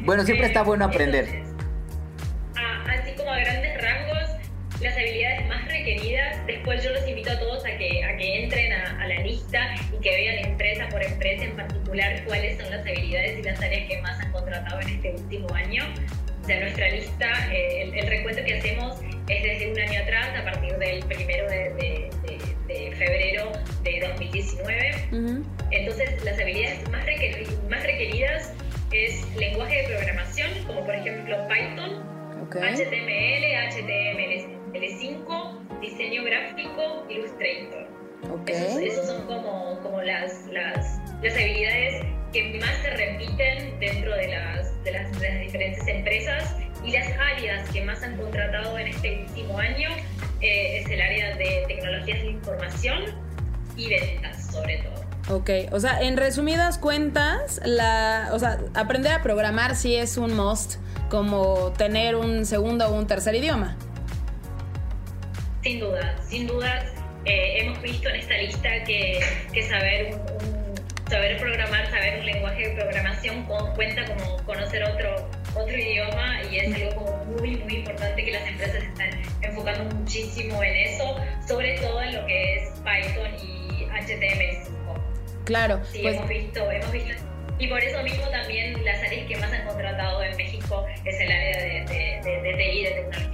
bueno, 0.04 0.24
siempre 0.24 0.46
está 0.46 0.62
bueno 0.62 0.84
aprender 0.86 1.54
a 3.34 3.40
grandes 3.40 3.82
rangos 3.82 4.30
las 4.80 4.94
habilidades. 4.94 5.33
Después 6.46 6.82
yo 6.84 6.90
los 6.90 7.06
invito 7.08 7.30
a 7.30 7.38
todos 7.38 7.64
a 7.64 7.76
que, 7.76 8.04
a 8.04 8.16
que 8.16 8.44
entren 8.44 8.72
a, 8.72 9.06
la 9.06 9.20
lista 9.20 9.74
y 9.92 10.00
que 10.00 10.10
vean 10.10 10.44
empresa 10.44 10.88
por 10.88 11.02
empresa 11.02 11.44
en 11.44 11.56
particular 11.56 12.24
cuáles 12.26 12.58
son 12.58 12.70
las 12.70 12.80
habilidades 12.80 13.38
y 13.38 13.42
las 13.42 13.60
áreas 13.60 13.88
que 13.88 14.02
más 14.02 14.20
han 14.20 14.32
contratado 14.32 14.80
en 14.80 14.88
este 14.88 15.10
último 15.12 15.54
año. 15.54 15.84
O 16.42 16.46
sea, 16.46 16.60
nuestra 16.60 16.90
lista, 16.90 17.26
eh, 17.52 17.90
el, 17.94 18.06
recuento 18.06 18.44
que 18.44 18.54
hacemos 18.58 19.00
es 19.28 19.42
desde 19.42 19.72
un 19.72 19.80
año 19.80 20.02
atrás, 20.02 20.28
a 20.38 20.44
partir 20.44 20.76
del 20.76 21.02
primero 21.06 21.48
de, 21.48 22.10
febrero 22.98 23.50
de 23.82 24.00
2019. 24.00 25.48
Entonces, 25.70 26.22
las 26.24 26.38
habilidades 26.38 26.88
más, 26.90 27.06
más 27.70 27.82
requeridas 27.82 28.52
es 28.92 29.26
lenguaje 29.36 29.82
de 29.82 29.88
programación, 29.88 30.50
como 30.66 30.84
por 30.84 30.94
ejemplo 30.94 31.36
Python, 31.48 32.04
HTML, 32.50 33.44
HTML5, 33.72 35.63
diseño 35.84 36.24
gráfico, 36.24 37.06
Illustrator. 37.08 37.86
Okay. 38.40 38.88
Esos, 38.88 39.06
son 39.06 39.26
como, 39.26 39.78
como 39.82 40.00
las, 40.00 40.46
las, 40.46 40.98
las, 41.22 41.34
habilidades 41.34 42.04
que 42.32 42.58
más 42.58 42.74
se 42.82 42.90
repiten 42.90 43.78
dentro 43.78 44.14
de 44.14 44.28
las, 44.28 44.84
de 44.84 44.92
las, 44.92 45.12
diferentes 45.40 45.86
empresas 45.86 46.56
y 46.82 46.92
las 46.92 47.06
áreas 47.18 47.68
que 47.68 47.84
más 47.84 48.02
han 48.02 48.16
contratado 48.16 48.78
en 48.78 48.88
este 48.88 49.26
último 49.28 49.58
año 49.58 49.90
eh, 50.40 50.80
es 50.80 50.90
el 50.90 51.02
área 51.02 51.36
de 51.36 51.64
tecnologías 51.68 52.22
de 52.22 52.30
información 52.30 53.04
y 53.76 53.88
ventas 53.90 54.50
sobre 54.50 54.78
todo. 54.78 55.36
Ok, 55.36 55.50
o 55.72 55.80
sea, 55.80 56.02
en 56.02 56.16
resumidas 56.16 56.78
cuentas, 56.78 57.60
la, 57.64 58.30
o 58.32 58.38
sea, 58.38 58.58
aprender 58.74 59.12
a 59.12 59.22
programar 59.22 59.76
sí 59.76 59.94
es 59.96 60.16
un 60.16 60.34
must 60.34 60.76
como 61.08 61.72
tener 61.76 62.16
un 62.16 62.46
segundo 62.46 62.88
o 62.88 62.98
un 62.98 63.06
tercer 63.06 63.34
idioma. 63.34 63.76
Sin 65.64 65.80
duda, 65.80 66.14
sin 66.28 66.46
duda 66.46 66.84
eh, 67.24 67.60
hemos 67.62 67.80
visto 67.80 68.06
en 68.10 68.16
esta 68.16 68.36
lista 68.36 68.84
que, 68.84 69.18
saber 69.66 70.14
saber 71.08 71.38
programar, 71.38 71.90
saber 71.90 72.18
un 72.18 72.26
lenguaje 72.26 72.68
de 72.68 72.74
programación 72.74 73.46
cuenta 73.74 74.04
como 74.04 74.44
conocer 74.44 74.84
otro, 74.84 75.26
otro 75.54 75.74
idioma 75.74 76.42
y 76.50 76.58
es 76.58 76.74
algo 76.74 77.24
muy, 77.38 77.56
muy 77.56 77.76
importante 77.76 78.24
que 78.26 78.32
las 78.32 78.46
empresas 78.46 78.82
están 78.84 79.22
enfocando 79.40 79.96
muchísimo 79.96 80.62
en 80.62 80.76
eso, 80.76 81.16
sobre 81.48 81.78
todo 81.78 82.02
en 82.02 82.14
lo 82.14 82.26
que 82.26 82.56
es 82.56 82.70
Python 82.80 83.34
y 83.42 83.86
HTML5. 83.86 85.44
Claro. 85.46 85.80
Sí, 85.90 86.00
pues 86.02 86.16
hemos 86.16 86.28
visto, 86.28 86.70
hemos 86.70 86.92
visto 86.92 87.34
y 87.58 87.68
por 87.68 87.82
eso 87.82 88.02
mismo 88.02 88.28
también 88.28 88.84
las 88.84 89.02
áreas 89.02 89.26
que 89.26 89.36
más 89.36 89.52
han 89.52 89.64
contratado 89.66 90.22
en 90.22 90.36
México 90.36 90.84
es 91.04 91.20
el 91.20 91.30
área 91.30 91.58
de, 91.58 92.20
de, 92.22 92.42
de, 92.42 92.54
TI, 92.54 92.82
de 92.82 92.90
tecnologías 92.90 92.92
de 92.92 92.98
información. 92.98 93.33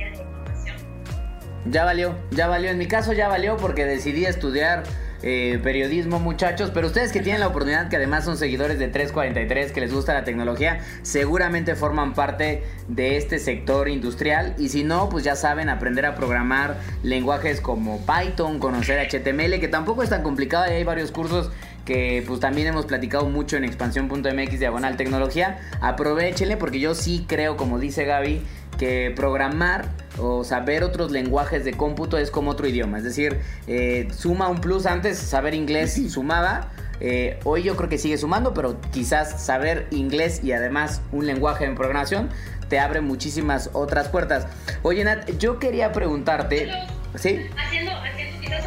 Ya 1.67 1.85
valió, 1.85 2.15
ya 2.31 2.47
valió. 2.47 2.71
En 2.71 2.79
mi 2.79 2.87
caso 2.87 3.13
ya 3.13 3.29
valió 3.29 3.57
porque 3.57 3.85
decidí 3.85 4.25
estudiar 4.25 4.85
eh, 5.23 5.61
periodismo, 5.63 6.19
muchachos. 6.19 6.71
Pero 6.73 6.87
ustedes 6.87 7.13
que 7.13 7.21
tienen 7.21 7.41
la 7.41 7.49
oportunidad, 7.49 7.89
que 7.89 7.97
además 7.97 8.25
son 8.25 8.39
seguidores 8.39 8.79
de 8.79 8.89
343, 8.89 9.73
que 9.73 9.81
les 9.81 9.93
gusta 9.93 10.15
la 10.15 10.25
tecnología, 10.25 10.81
seguramente 11.03 11.75
forman 11.75 12.15
parte 12.15 12.65
de 12.89 13.17
este 13.17 13.39
sector 13.39 13.89
industrial. 13.89 14.55
Y 14.59 14.71
si 14.71 14.85
no, 14.85 15.09
pues 15.11 15.25
ya 15.25 15.37
saben 15.37 15.69
aprender 15.69 16.07
a 16.07 16.15
programar 16.15 16.79
lenguajes 17.03 17.61
como 17.61 18.01
Python, 18.07 18.59
conocer 18.59 18.99
HTML, 18.99 19.61
que 19.61 19.69
tampoco 19.69 20.03
es 20.03 20.11
tan 20.11 20.23
complicado 20.23 20.67
y 20.71 20.75
hay 20.75 20.85
varios 20.85 21.13
cursos 21.13 21.51
que 21.85 22.23
pues 22.27 22.41
también 22.41 22.69
hemos 22.69 22.87
platicado 22.87 23.29
mucho 23.29 23.57
en 23.57 23.65
expansión.mx 23.65 24.59
diagonal 24.59 24.97
tecnología. 24.97 25.59
Aprovechenle 25.81 26.57
porque 26.57 26.79
yo 26.79 26.95
sí 26.95 27.25
creo, 27.29 27.57
como 27.57 27.79
dice 27.79 28.05
Gaby, 28.05 28.43
que 28.81 29.13
programar 29.15 29.91
o 30.19 30.43
saber 30.43 30.85
otros 30.85 31.11
lenguajes 31.11 31.67
de 31.67 31.75
cómputo 31.75 32.17
es 32.17 32.31
como 32.31 32.53
otro 32.53 32.67
idioma. 32.67 32.97
Es 32.97 33.05
decir, 33.05 33.39
eh, 33.67 34.09
suma 34.11 34.49
un 34.49 34.63
plus 34.63 34.87
antes, 34.87 35.19
saber 35.19 35.53
inglés 35.53 36.01
sumaba. 36.11 36.73
Eh, 36.99 37.39
hoy 37.45 37.63
yo 37.63 37.77
creo 37.77 37.91
que 37.91 37.99
sigue 37.99 38.17
sumando, 38.17 38.55
pero 38.55 38.81
quizás 38.91 39.45
saber 39.45 39.87
inglés 39.91 40.43
y 40.43 40.53
además 40.53 41.03
un 41.13 41.27
lenguaje 41.27 41.67
en 41.67 41.75
programación 41.75 42.31
te 42.69 42.79
abre 42.79 43.03
muchísimas 43.03 43.69
otras 43.75 44.09
puertas. 44.09 44.47
Oye, 44.83 45.05
Nat, 45.05 45.29
yo 45.39 45.59
quería 45.59 45.93
preguntarte... 45.93 46.71
¿Sí? 47.17 47.41
Haciendo, 47.59 47.91
haciendo 47.93 48.41
quizás 48.41 48.65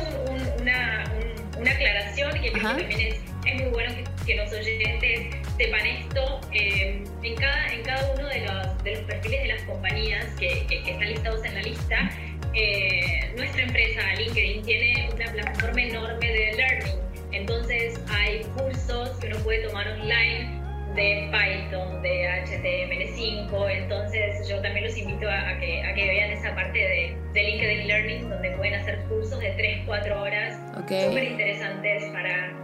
una, 0.59 1.05
una 1.59 1.71
aclaración 1.71 2.31
que 2.41 2.51
también 2.51 2.91
es, 2.91 3.32
es, 3.45 3.61
muy 3.61 3.71
bueno 3.71 3.93
que, 4.25 4.35
los 4.35 4.51
oyentes 4.51 5.35
sepan 5.57 5.85
esto. 5.85 6.41
Eh, 6.51 7.03
en, 7.23 7.35
cada, 7.35 7.73
en 7.73 7.83
cada 7.83 8.13
uno 8.13 8.27
de 8.27 8.41
los, 8.41 8.83
de 8.83 8.95
los 8.95 9.03
perfiles 9.03 9.41
de 9.43 9.47
las 9.49 9.61
compañías 9.63 10.25
que, 10.39 10.65
que, 10.67 10.79
están 10.79 11.09
listados 11.09 11.45
en 11.45 11.53
la 11.55 11.61
lista, 11.61 12.11
eh, 12.53 13.31
nuestra 13.35 13.63
empresa 13.63 14.01
LinkedIn 14.17 14.63
tiene 14.63 15.09
una 15.13 15.31
plataforma 15.31 15.81
enorme 15.81 16.27
de 16.27 16.53
learning. 16.53 16.99
Entonces 17.31 17.99
hay 18.09 18.43
cursos 18.55 19.09
que 19.19 19.27
uno 19.27 19.37
puede 19.37 19.67
tomar 19.67 19.87
online 19.87 20.63
de 20.95 21.29
Python, 21.31 22.01
de 22.03 22.29
HTML5, 22.45 23.71
entonces 23.71 24.47
yo 24.47 24.61
también 24.61 24.85
los 24.85 24.95
invito 24.95 25.27
a, 25.27 25.57
que, 25.59 25.81
a 25.81 25.93
que, 25.95 26.07
vean 26.07 26.31
esa 26.31 26.53
parte 26.53 26.77
de, 26.77 27.17
de, 27.33 27.43
LinkedIn 27.43 27.87
Learning 27.87 28.29
donde 28.29 28.51
pueden 28.51 28.75
hacer 28.75 28.99
cursos 29.09 29.39
de 29.39 29.55
3-4 29.87 30.21
horas 30.21 30.59
súper 30.87 31.23
interesantes 31.23 32.03
para... 32.11 32.62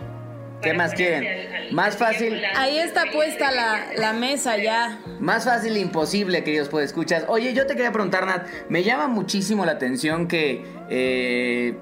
¿Qué 0.61 0.73
más 0.73 0.93
quieren? 0.93 1.49
más 1.71 1.97
fácil. 1.97 2.41
Ahí 2.55 2.79
está 2.79 3.05
puesta 3.11 3.51
la, 3.51 3.93
la, 3.95 4.13
mesa 4.13 4.57
ya. 4.57 4.99
Más 5.19 5.45
fácil 5.45 5.77
imposible, 5.77 6.43
queridos 6.43 6.69
escuchas. 6.81 7.25
Oye, 7.27 7.53
yo 7.53 7.65
te 7.67 7.75
quería 7.75 7.91
preguntar, 7.91 8.25
Nat, 8.25 8.47
me 8.69 8.83
llama 8.83 9.07
muchísimo 9.07 9.65
la 9.65 9.73
atención 9.73 10.27
que... 10.27 10.65
Eh, 10.89 11.75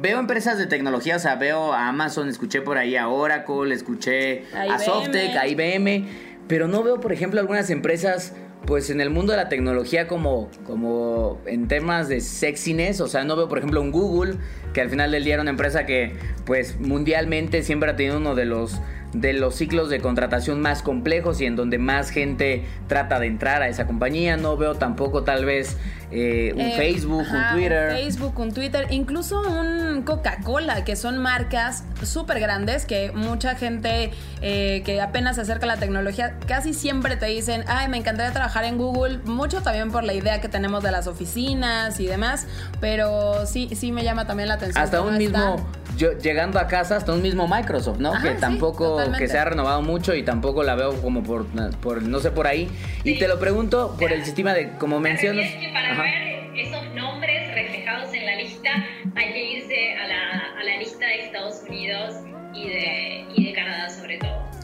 veo 0.00 0.18
empresas 0.18 0.58
de 0.58 0.66
tecnología, 0.66 1.16
o 1.16 1.18
sea, 1.18 1.36
veo 1.36 1.72
a 1.72 1.88
Amazon, 1.88 2.28
escuché 2.28 2.60
por 2.62 2.78
ahí 2.78 2.96
a 2.96 3.08
Oracle, 3.08 3.74
escuché 3.74 4.44
a, 4.52 4.78
Softec, 4.78 5.36
a 5.36 5.46
IBM, 5.46 6.08
pero 6.48 6.66
no 6.68 6.82
veo, 6.82 7.00
por 7.00 7.12
ejemplo, 7.12 7.40
algunas 7.40 7.70
empresas 7.70 8.32
pues 8.66 8.90
en 8.90 9.00
el 9.00 9.10
mundo 9.10 9.32
de 9.32 9.38
la 9.38 9.48
tecnología 9.48 10.06
como, 10.08 10.50
como 10.64 11.40
en 11.46 11.68
temas 11.68 12.08
de 12.08 12.20
sexiness, 12.20 13.00
o 13.00 13.08
sea, 13.08 13.24
no 13.24 13.36
veo 13.36 13.48
por 13.48 13.58
ejemplo 13.58 13.80
un 13.80 13.90
Google, 13.90 14.36
que 14.72 14.80
al 14.80 14.90
final 14.90 15.10
del 15.10 15.24
día 15.24 15.34
era 15.34 15.42
una 15.42 15.50
empresa 15.50 15.86
que 15.86 16.14
pues 16.46 16.78
mundialmente 16.80 17.62
siempre 17.62 17.90
ha 17.90 17.96
tenido 17.96 18.18
uno 18.18 18.34
de 18.34 18.44
los 18.46 18.80
de 19.14 19.32
los 19.32 19.54
ciclos 19.54 19.88
de 19.90 20.00
contratación 20.00 20.60
más 20.60 20.82
complejos 20.82 21.40
y 21.40 21.46
en 21.46 21.54
donde 21.54 21.78
más 21.78 22.10
gente 22.10 22.64
trata 22.88 23.20
de 23.20 23.28
entrar 23.28 23.62
a 23.62 23.68
esa 23.68 23.86
compañía. 23.86 24.36
No 24.36 24.56
veo 24.56 24.74
tampoco 24.74 25.22
tal 25.22 25.44
vez 25.44 25.76
eh, 26.14 26.52
un 26.54 26.60
Eh, 26.60 26.74
Facebook, 26.76 27.22
ajá, 27.22 27.50
un 27.50 27.58
Twitter. 27.58 27.90
Facebook, 27.92 28.38
un 28.38 28.52
Twitter, 28.52 28.86
incluso 28.90 29.40
un 29.40 30.02
Coca-Cola, 30.02 30.84
que 30.84 30.96
son 30.96 31.18
marcas 31.18 31.84
súper 32.02 32.40
grandes 32.40 32.84
que 32.86 33.10
mucha 33.12 33.54
gente 33.56 34.12
eh, 34.40 34.82
que 34.84 35.00
apenas 35.00 35.36
se 35.36 35.42
acerca 35.42 35.64
a 35.66 35.68
la 35.68 35.76
tecnología 35.76 36.38
casi 36.46 36.74
siempre 36.74 37.16
te 37.16 37.26
dicen, 37.26 37.64
ay, 37.66 37.88
me 37.88 37.96
encantaría 37.96 38.32
trabajar 38.32 38.64
en 38.64 38.78
Google, 38.78 39.18
mucho 39.24 39.62
también 39.62 39.90
por 39.90 40.04
la 40.04 40.14
idea 40.14 40.40
que 40.40 40.48
tenemos 40.48 40.82
de 40.82 40.92
las 40.92 41.06
oficinas 41.06 41.98
y 41.98 42.06
demás, 42.06 42.46
pero 42.80 43.46
sí, 43.46 43.70
sí 43.74 43.90
me 43.92 44.04
llama 44.04 44.26
también 44.26 44.48
la 44.48 44.54
atención. 44.54 44.82
hasta 44.84 45.00
un 45.00 45.12
no 45.12 45.18
mismo, 45.18 45.56
están. 45.56 45.96
yo, 45.96 46.12
llegando 46.18 46.58
a 46.58 46.66
casa, 46.66 46.96
hasta 46.96 47.12
un 47.12 47.22
mismo 47.22 47.48
Microsoft, 47.48 47.98
¿no? 47.98 48.12
Ajá, 48.14 48.22
que 48.22 48.34
tampoco, 48.34 48.98
que 49.18 49.28
se 49.28 49.38
ha 49.38 49.44
renovado 49.44 49.82
mucho 49.82 50.14
y 50.14 50.22
tampoco 50.22 50.62
la 50.62 50.74
veo 50.74 51.00
como 51.02 51.22
por, 51.22 51.46
por 51.80 52.02
no 52.02 52.20
sé, 52.20 52.30
por 52.30 52.46
ahí. 52.46 52.68
Y 53.02 53.18
te 53.18 53.28
lo 53.28 53.38
pregunto 53.38 53.96
por 53.98 54.12
el 54.12 54.24
sistema 54.24 54.52
de, 54.54 54.70
como 54.78 55.00
mencionas. 55.00 55.44
realidad 55.44 55.62
es 55.62 55.66
que 55.66 55.72
para 55.72 55.92
Ajá. 55.92 56.03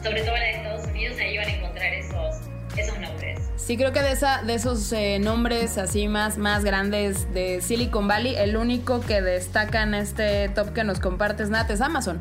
Sobre 0.03 0.21
todo. 0.21 0.35
La 0.35 0.43
de 0.43 0.51
Estados 0.51 0.87
Unidos, 0.87 1.17
ahí 1.19 1.37
van 1.37 1.47
a 1.47 1.51
encontrar 1.51 1.93
esos, 1.93 2.35
esos 2.77 2.99
nombres. 2.99 3.39
Sí, 3.55 3.77
creo 3.77 3.91
que 3.93 4.01
de, 4.01 4.11
esa, 4.11 4.41
de 4.43 4.55
esos 4.55 4.91
eh, 4.91 5.19
nombres 5.19 5.77
así 5.77 6.07
más, 6.07 6.37
más 6.37 6.63
grandes 6.63 7.31
de 7.33 7.61
Silicon 7.61 8.07
Valley, 8.07 8.35
el 8.35 8.57
único 8.57 9.01
que 9.01 9.21
destaca 9.21 9.83
en 9.83 9.93
este 9.93 10.49
top 10.49 10.73
que 10.73 10.83
nos 10.83 10.99
compartes, 10.99 11.49
Nat, 11.49 11.69
es 11.69 11.81
Amazon. 11.81 12.19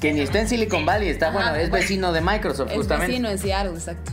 Que 0.00 0.12
ni 0.12 0.20
está 0.20 0.40
en 0.40 0.48
Silicon 0.48 0.84
Valley, 0.84 1.08
está, 1.10 1.28
Ajá, 1.28 1.34
bueno, 1.34 1.54
es 1.54 1.70
bueno. 1.70 1.82
vecino 1.82 2.12
de 2.12 2.20
Microsoft, 2.20 2.70
Es 2.70 2.76
justamente. 2.76 3.12
vecino 3.12 3.30
en 3.30 3.38
Seattle, 3.38 3.72
exacto. 3.74 4.12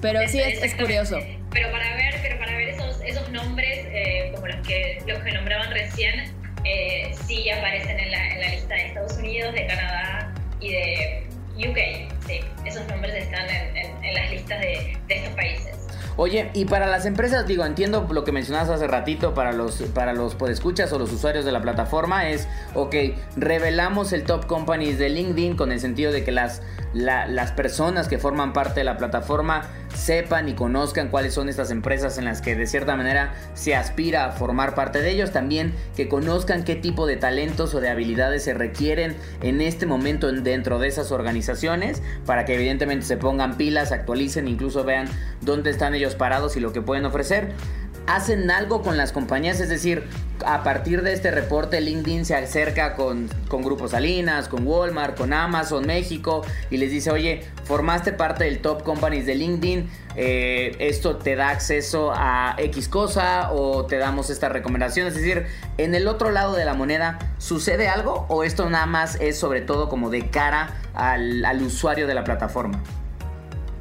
Pero 0.00 0.20
sí, 0.28 0.38
es, 0.38 0.62
es 0.62 0.74
curioso. 0.76 1.18
Pero 1.50 1.70
para 1.72 1.96
ver, 1.96 2.14
pero 2.22 2.38
para 2.38 2.52
ver 2.56 2.68
esos, 2.68 3.00
esos 3.04 3.28
nombres, 3.30 3.86
eh, 3.90 4.30
como 4.34 4.46
los 4.46 4.66
que, 4.66 5.02
los 5.06 5.18
que 5.20 5.32
nombraban 5.32 5.70
recién, 5.72 6.32
eh, 6.64 7.12
sí 7.26 7.50
aparecen 7.50 7.98
en 7.98 8.10
la, 8.12 8.34
en 8.34 8.40
la 8.40 8.48
lista 8.50 8.74
de 8.74 8.86
Estados 8.86 9.16
Unidos, 9.18 9.52
de 9.54 9.66
Canadá 9.66 10.32
y 10.60 10.70
de 10.72 11.23
UK. 11.56 12.12
Sí, 12.26 12.40
esos 12.64 12.86
nombres 12.88 13.14
están 13.14 13.46
en, 13.48 14.14
las 14.14 14.30
listas 14.30 14.60
de, 14.60 14.98
de 15.08 15.14
estos 15.16 15.34
países. 15.34 15.74
Oye, 16.16 16.48
y 16.54 16.64
para 16.66 16.86
las 16.86 17.06
empresas, 17.06 17.44
digo, 17.48 17.64
entiendo 17.66 18.06
lo 18.10 18.22
que 18.22 18.30
mencionabas 18.30 18.70
hace 18.70 18.86
ratito 18.86 19.34
para 19.34 19.50
los 19.52 19.82
para 19.94 20.12
los 20.12 20.36
podescuchas 20.36 20.92
o 20.92 20.98
los 21.00 21.12
usuarios 21.12 21.44
de 21.44 21.50
la 21.50 21.60
plataforma 21.60 22.28
es, 22.28 22.46
ok, 22.74 22.94
revelamos 23.36 24.12
el 24.12 24.22
top 24.22 24.46
companies 24.46 24.96
de 24.98 25.08
LinkedIn 25.08 25.56
con 25.56 25.72
el 25.72 25.80
sentido 25.80 26.12
de 26.12 26.22
que 26.22 26.30
las 26.30 26.62
la- 26.92 27.26
las 27.26 27.50
personas 27.50 28.06
que 28.06 28.18
forman 28.18 28.52
parte 28.52 28.80
de 28.80 28.84
la 28.84 28.96
plataforma 28.96 29.68
sepan 29.94 30.48
y 30.48 30.54
conozcan 30.54 31.08
cuáles 31.08 31.34
son 31.34 31.48
estas 31.48 31.70
empresas 31.70 32.18
en 32.18 32.24
las 32.24 32.40
que 32.42 32.54
de 32.56 32.66
cierta 32.66 32.96
manera 32.96 33.34
se 33.54 33.74
aspira 33.74 34.26
a 34.26 34.32
formar 34.32 34.74
parte 34.74 35.00
de 35.00 35.10
ellos, 35.10 35.30
también 35.32 35.72
que 35.96 36.08
conozcan 36.08 36.64
qué 36.64 36.74
tipo 36.76 37.06
de 37.06 37.16
talentos 37.16 37.74
o 37.74 37.80
de 37.80 37.88
habilidades 37.88 38.44
se 38.44 38.54
requieren 38.54 39.16
en 39.42 39.60
este 39.60 39.86
momento 39.86 40.28
en- 40.28 40.44
dentro 40.44 40.78
de 40.78 40.88
esas 40.88 41.12
organizaciones 41.12 42.02
para 42.26 42.44
que 42.44 42.54
evidentemente 42.54 43.06
se 43.06 43.16
pongan 43.16 43.56
pilas, 43.56 43.92
actualicen, 43.92 44.48
incluso 44.48 44.84
vean 44.84 45.06
dónde 45.40 45.70
están 45.70 45.94
ellos 45.94 46.14
parados 46.14 46.56
y 46.56 46.60
lo 46.60 46.72
que 46.72 46.82
pueden 46.82 47.04
ofrecer. 47.06 47.52
Hacen 48.06 48.50
algo 48.50 48.82
con 48.82 48.96
las 48.96 49.12
compañías, 49.12 49.60
es 49.60 49.68
decir, 49.68 50.04
a 50.44 50.62
partir 50.62 51.02
de 51.02 51.12
este 51.12 51.30
reporte 51.30 51.80
LinkedIn 51.80 52.24
se 52.24 52.34
acerca 52.34 52.94
con, 52.94 53.28
con 53.48 53.62
Grupo 53.62 53.88
Salinas, 53.88 54.48
con 54.48 54.66
Walmart, 54.66 55.16
con 55.16 55.32
Amazon 55.32 55.86
México 55.86 56.44
y 56.70 56.76
les 56.76 56.90
dice, 56.90 57.10
oye, 57.10 57.44
formaste 57.64 58.12
parte 58.12 58.44
del 58.44 58.60
top 58.60 58.82
companies 58.82 59.26
de 59.26 59.34
LinkedIn, 59.34 59.90
eh, 60.16 60.76
esto 60.80 61.16
te 61.16 61.36
da 61.36 61.50
acceso 61.50 62.12
a 62.14 62.56
X 62.58 62.88
cosa 62.88 63.52
o 63.52 63.86
te 63.86 63.96
damos 63.96 64.30
esta 64.30 64.48
recomendación, 64.48 65.06
es 65.06 65.14
decir, 65.14 65.46
en 65.78 65.94
el 65.94 66.08
otro 66.08 66.30
lado 66.30 66.54
de 66.54 66.64
la 66.64 66.74
moneda, 66.74 67.18
¿sucede 67.38 67.88
algo 67.88 68.26
o 68.28 68.44
esto 68.44 68.68
nada 68.68 68.86
más 68.86 69.16
es 69.20 69.38
sobre 69.38 69.60
todo 69.60 69.88
como 69.88 70.10
de 70.10 70.28
cara 70.28 70.74
al, 70.94 71.44
al 71.44 71.62
usuario 71.62 72.06
de 72.06 72.14
la 72.14 72.24
plataforma? 72.24 72.82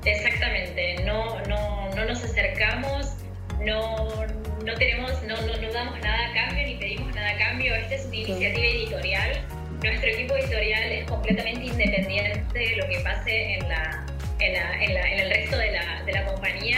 Exactamente, 0.05 1.03
no, 1.05 1.39
no, 1.47 1.95
no 1.95 2.05
nos 2.05 2.23
acercamos, 2.23 3.22
no, 3.61 4.25
no 4.65 4.73
tenemos, 4.75 5.11
no, 5.23 5.35
no, 5.41 5.57
no 5.57 5.73
damos 5.73 5.99
nada 6.01 6.29
a 6.29 6.33
cambio 6.33 6.65
ni 6.65 6.75
pedimos 6.75 7.13
nada 7.15 7.29
a 7.31 7.37
cambio. 7.37 7.75
Esta 7.75 7.95
es 7.95 8.05
una 8.05 8.15
iniciativa 8.15 8.65
editorial. 8.67 9.41
Nuestro 9.83 10.09
equipo 10.09 10.35
editorial 10.35 10.83
es 10.91 11.05
completamente 11.05 11.65
independiente 11.65 12.57
de 12.59 12.75
lo 12.77 12.87
que 12.87 12.99
pase 12.99 13.55
en 13.55 13.67
la, 13.69 14.05
en, 14.39 14.53
la, 14.53 14.83
en, 14.83 14.93
la- 14.93 15.11
en 15.11 15.19
el 15.19 15.29
resto 15.29 15.57
de 15.57 15.71
la, 15.71 16.03
de 16.05 16.11
la 16.13 16.25
compañía. 16.25 16.77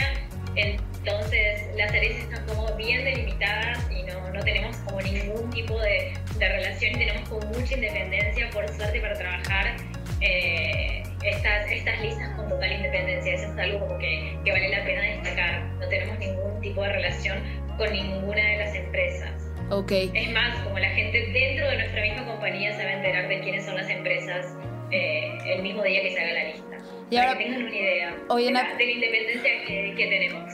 Entonces 0.56 1.62
las 1.76 1.90
áreas 1.92 2.18
están 2.18 2.44
como 2.46 2.74
bien 2.76 3.04
delimitadas 3.04 3.78
y 3.90 4.02
no, 4.04 4.30
no 4.32 4.40
tenemos 4.42 4.76
como 4.78 5.00
ningún 5.02 5.50
tipo 5.50 5.78
de, 5.80 6.14
de 6.38 6.48
relación 6.48 6.98
tenemos 6.98 7.28
como 7.28 7.46
mucha 7.48 7.74
independencia 7.74 8.48
por 8.50 8.66
suerte 8.74 9.00
para 9.00 9.14
trabajar 9.14 9.76
eh, 10.20 11.02
estas, 11.22 11.70
estas 11.70 12.00
listas 12.00 12.30
con 12.36 12.48
total 12.48 12.72
independencia. 12.72 13.34
Eso 13.34 13.52
es 13.52 13.58
algo 13.58 13.80
como 13.86 13.98
que, 13.98 14.36
que 14.44 14.50
vale 14.50 14.68
la 14.70 14.84
pena 14.84 15.02
destacar. 15.02 15.62
No 15.78 15.88
tenemos 15.88 16.18
ningún 16.18 16.45
tipo 16.68 16.82
de 16.82 16.92
relación 16.92 17.38
con 17.76 17.92
ninguna 17.92 18.42
de 18.42 18.56
las 18.58 18.74
empresas. 18.74 19.30
Ok. 19.70 19.92
Es 19.92 20.30
más, 20.32 20.58
como 20.60 20.78
la 20.78 20.90
gente 20.90 21.18
dentro 21.32 21.68
de 21.68 21.76
nuestra 21.76 22.02
misma 22.02 22.26
compañía 22.26 22.76
se 22.76 22.84
va 22.84 22.90
a 22.90 22.94
enterar 22.94 23.28
de 23.28 23.40
quiénes 23.40 23.64
son 23.64 23.76
las 23.76 23.88
empresas 23.88 24.54
eh, 24.90 25.38
el 25.46 25.62
mismo 25.62 25.82
día 25.82 26.02
que 26.02 26.12
se 26.12 26.20
haga 26.20 26.32
la 26.32 26.44
lista. 26.44 26.75
Y 27.10 27.16
para 27.16 27.28
ahora- 27.28 27.38
que 27.38 27.44
tengan 27.44 27.62
una 27.62 27.76
idea 27.76 28.16
Oye, 28.28 28.46
de, 28.46 28.52
la, 28.52 28.62
de 28.76 28.84
la 28.86 28.92
independencia 28.92 29.50
que, 29.66 29.94
que 29.96 30.06
tenemos. 30.06 30.52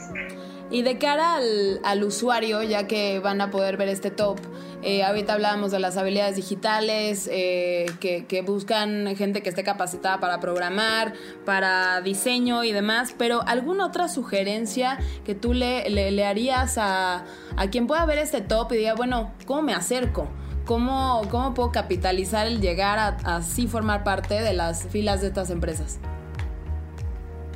Y 0.71 0.81
de 0.81 0.97
cara 0.97 1.35
al, 1.35 1.79
al 1.83 2.03
usuario, 2.03 2.63
ya 2.63 2.87
que 2.87 3.19
van 3.19 3.41
a 3.41 3.51
poder 3.51 3.77
ver 3.77 3.89
este 3.89 4.09
top, 4.09 4.39
eh, 4.81 5.03
ahorita 5.03 5.33
hablábamos 5.33 5.71
de 5.71 5.79
las 5.79 5.97
habilidades 5.97 6.35
digitales, 6.35 7.29
eh, 7.31 7.85
que, 7.99 8.25
que 8.25 8.41
buscan 8.41 9.15
gente 9.15 9.43
que 9.43 9.49
esté 9.49 9.63
capacitada 9.63 10.19
para 10.19 10.39
programar, 10.39 11.13
para 11.45 12.01
diseño 12.01 12.63
y 12.63 12.71
demás, 12.71 13.13
pero 13.17 13.43
¿alguna 13.45 13.85
otra 13.85 14.07
sugerencia 14.07 14.97
que 15.25 15.35
tú 15.35 15.53
le, 15.53 15.87
le, 15.91 16.09
le 16.11 16.25
harías 16.25 16.77
a, 16.79 17.23
a 17.55 17.67
quien 17.69 17.85
pueda 17.85 18.03
ver 18.07 18.17
este 18.17 18.41
top 18.41 18.71
y 18.73 18.77
diga, 18.77 18.95
bueno, 18.95 19.31
¿cómo 19.45 19.61
me 19.61 19.73
acerco? 19.73 20.27
¿Cómo, 20.65 21.21
cómo 21.29 21.53
puedo 21.53 21.71
capitalizar 21.71 22.47
el 22.47 22.61
llegar 22.61 22.97
a 22.97 23.17
a 23.25 23.35
así 23.37 23.67
formar 23.67 24.03
parte 24.03 24.41
de 24.41 24.53
las 24.53 24.87
filas 24.87 25.21
de 25.21 25.27
estas 25.27 25.49
empresas? 25.51 25.99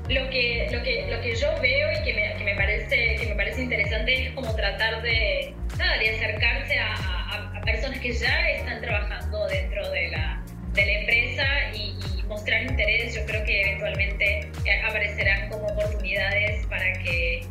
Lo 0.10 0.30
que, 0.30 0.68
lo 0.72 0.82
que, 0.84 1.06
lo 1.10 1.22
que 1.22 1.36
yo 1.36 1.48
veo 1.62 1.88
y 1.92 2.04
que 2.04 2.14
me, 2.14 2.34
que 2.38 2.44
me 2.46 2.56
parece, 2.56 3.16
que 3.18 3.26
me 3.28 3.36
parece 3.36 3.62
interesante 3.64 4.28
es 4.28 4.32
como 4.34 4.56
tratar 4.56 5.02
de, 5.02 5.54
nada, 5.78 5.98
de 5.98 6.10
acercarse 6.12 6.80
a, 6.80 6.94
a- 6.94 7.58
a 7.58 7.62
personas 7.62 8.00
que 8.00 8.14
ya 8.14 8.50
están 8.52 8.80
trabajando 8.82 9.48
dentro 9.48 9.90
de 9.92 10.08
la, 10.10 10.42
de 10.74 10.86
la 10.86 10.92
empresa 11.00 11.46
y, 11.74 11.98
y 12.18 12.24
mostrar 12.24 12.64
interés. 12.64 13.16
Yo 13.16 13.26
creo 13.26 13.44
que 13.44 13.62
eventualmente 13.64 14.50
aparecerán 14.88 15.50
como 15.50 15.68
oportunidades 15.68 16.66
para 16.68 16.94
que, 17.04 17.42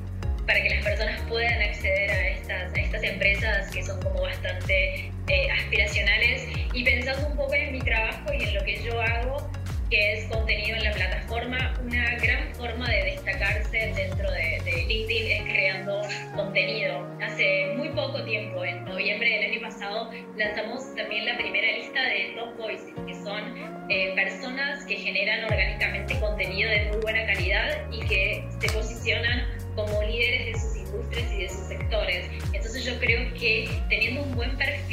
para 0.47 0.63
que 0.63 0.71
las 0.71 0.83
personas 0.85 1.21
puedan 1.29 1.61
acceder 1.61 2.11
a 2.11 2.29
estas, 2.29 2.73
a 2.75 2.81
estas 2.81 3.03
empresas 3.03 3.71
que 3.71 3.83
son 3.83 4.01
como 4.01 4.23
bastante 4.23 5.11
eh, 5.29 5.49
aspiracionales. 5.59 6.49
Y 6.73 6.85
pensando 6.85 7.27
un 7.29 7.37
poco 7.37 7.53
en 7.55 7.73
mi 7.73 7.81
trabajo 7.81 8.33
y 8.33 8.45
en 8.45 8.55
lo 8.55 8.65
que 8.65 8.83
yo 8.83 8.99
hago, 9.01 9.46
que 9.91 10.15
es 10.15 10.25
contenido 10.27 10.77
en 10.77 10.85
la 10.85 10.93
plataforma, 10.93 11.75
una 11.85 12.17
gran 12.17 12.55
forma 12.55 12.89
de 12.91 13.05
destacarse 13.05 13.93
dentro 13.95 14.31
de, 14.31 14.61
de 14.65 14.85
LinkedIn 14.87 15.31
es 15.31 15.43
creando 15.43 16.03
contenido. 16.35 17.07
Hace 17.23 17.75
muy 17.77 17.89
poco 17.91 18.23
tiempo, 18.25 18.65
en 18.65 18.85
noviembre 18.85 19.29
del 19.29 19.53
año 19.53 19.61
pasado, 19.61 20.11
lanzamos 20.37 20.95
también 20.97 21.27
la 21.27 21.37
primera 21.37 21.73
lista 21.77 22.03
de 22.03 22.35
Top 22.37 22.57
Voices, 22.57 22.95
que 23.07 23.15
son 23.15 23.89
eh, 23.89 24.13
personas 24.17 24.85
que 24.87 24.97
generan 24.97 25.45
orgánicamente 25.45 26.19
contenido 26.19 26.69
de 26.71 26.87
muy 26.87 26.99
buena 26.99 27.27
calidad 27.27 27.91
y 27.93 28.01
que 28.07 28.45
se 28.61 28.69
posicionan 28.73 29.47
como 29.77 30.03
líderes 30.03 30.47
de 30.47 30.61
sus 30.61 30.77
industrias 30.77 31.33
y 31.33 31.43
de 31.43 31.49
sus 31.49 31.69
sectores. 31.69 32.31
Entonces 32.53 32.85
yo 32.85 32.99
creo 32.99 33.33
que 33.35 33.69
teniendo 33.89 34.23
un 34.23 34.35
buen 34.35 34.57
perfil 34.57 34.86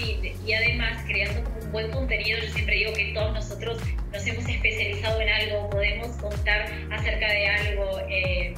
buen 1.73 1.91
contenido, 1.91 2.39
yo 2.39 2.49
siempre 2.53 2.75
digo 2.75 2.93
que 2.93 3.05
todos 3.13 3.33
nosotros 3.33 3.79
nos 4.13 4.25
hemos 4.27 4.47
especializado 4.47 5.19
en 5.19 5.29
algo, 5.29 5.69
podemos 5.69 6.07
contar 6.17 6.67
acerca 6.91 7.27
de 7.27 7.47
algo. 7.47 7.99
eh, 8.09 8.53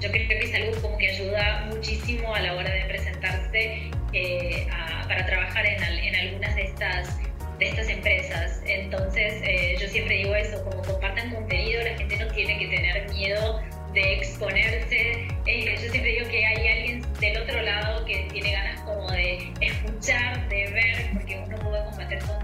yo 0.00 0.10
creo 0.10 0.28
que 0.28 0.38
es 0.40 0.54
algo 0.54 0.80
como 0.82 0.98
que 0.98 1.08
ayuda 1.10 1.64
muchísimo 1.70 2.34
a 2.34 2.40
la 2.40 2.52
hora 2.54 2.70
de 2.70 2.82
presentarse 2.82 3.90
eh, 4.12 4.66
a- 4.70 5.08
para 5.08 5.24
trabajar 5.24 5.64
en, 5.64 5.82
en 5.82 6.14
algunas 6.14 6.54
de 6.54 6.62
estas 6.64 7.16
de 7.58 7.68
estas 7.70 7.88
empresas. 7.88 8.60
Entonces, 8.66 9.40
eh, 9.42 9.76
yo 9.80 9.88
siempre 9.88 10.16
digo 10.16 10.34
eso, 10.34 10.62
como 10.64 10.82
compartan 10.82 11.30
contenido, 11.34 11.82
la 11.82 11.96
gente 11.96 12.16
no 12.18 12.26
tiene 12.34 12.58
que 12.58 12.66
tener 12.66 13.08
miedo 13.10 13.62
de 13.94 14.12
exponerse. 14.12 15.26
Eh, 15.46 15.74
yo 15.82 15.90
siempre 15.90 16.12
digo 16.12 16.28
que 16.28 16.44
hay 16.44 16.68
alguien 16.68 17.02
del 17.18 17.38
otro 17.38 17.62
lado 17.62 18.04
que 18.04 18.28
tiene 18.30 18.52
ganas 18.52 18.80
como 18.82 19.10
de 19.10 19.50
escuchar, 19.62 20.46
de 20.50 20.70
ver, 20.70 21.10
porque 21.14 21.38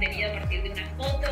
contenido 0.02 0.30
a 0.30 0.40
partir 0.40 0.62
de 0.62 0.70
una 0.70 0.86
foto, 0.96 1.28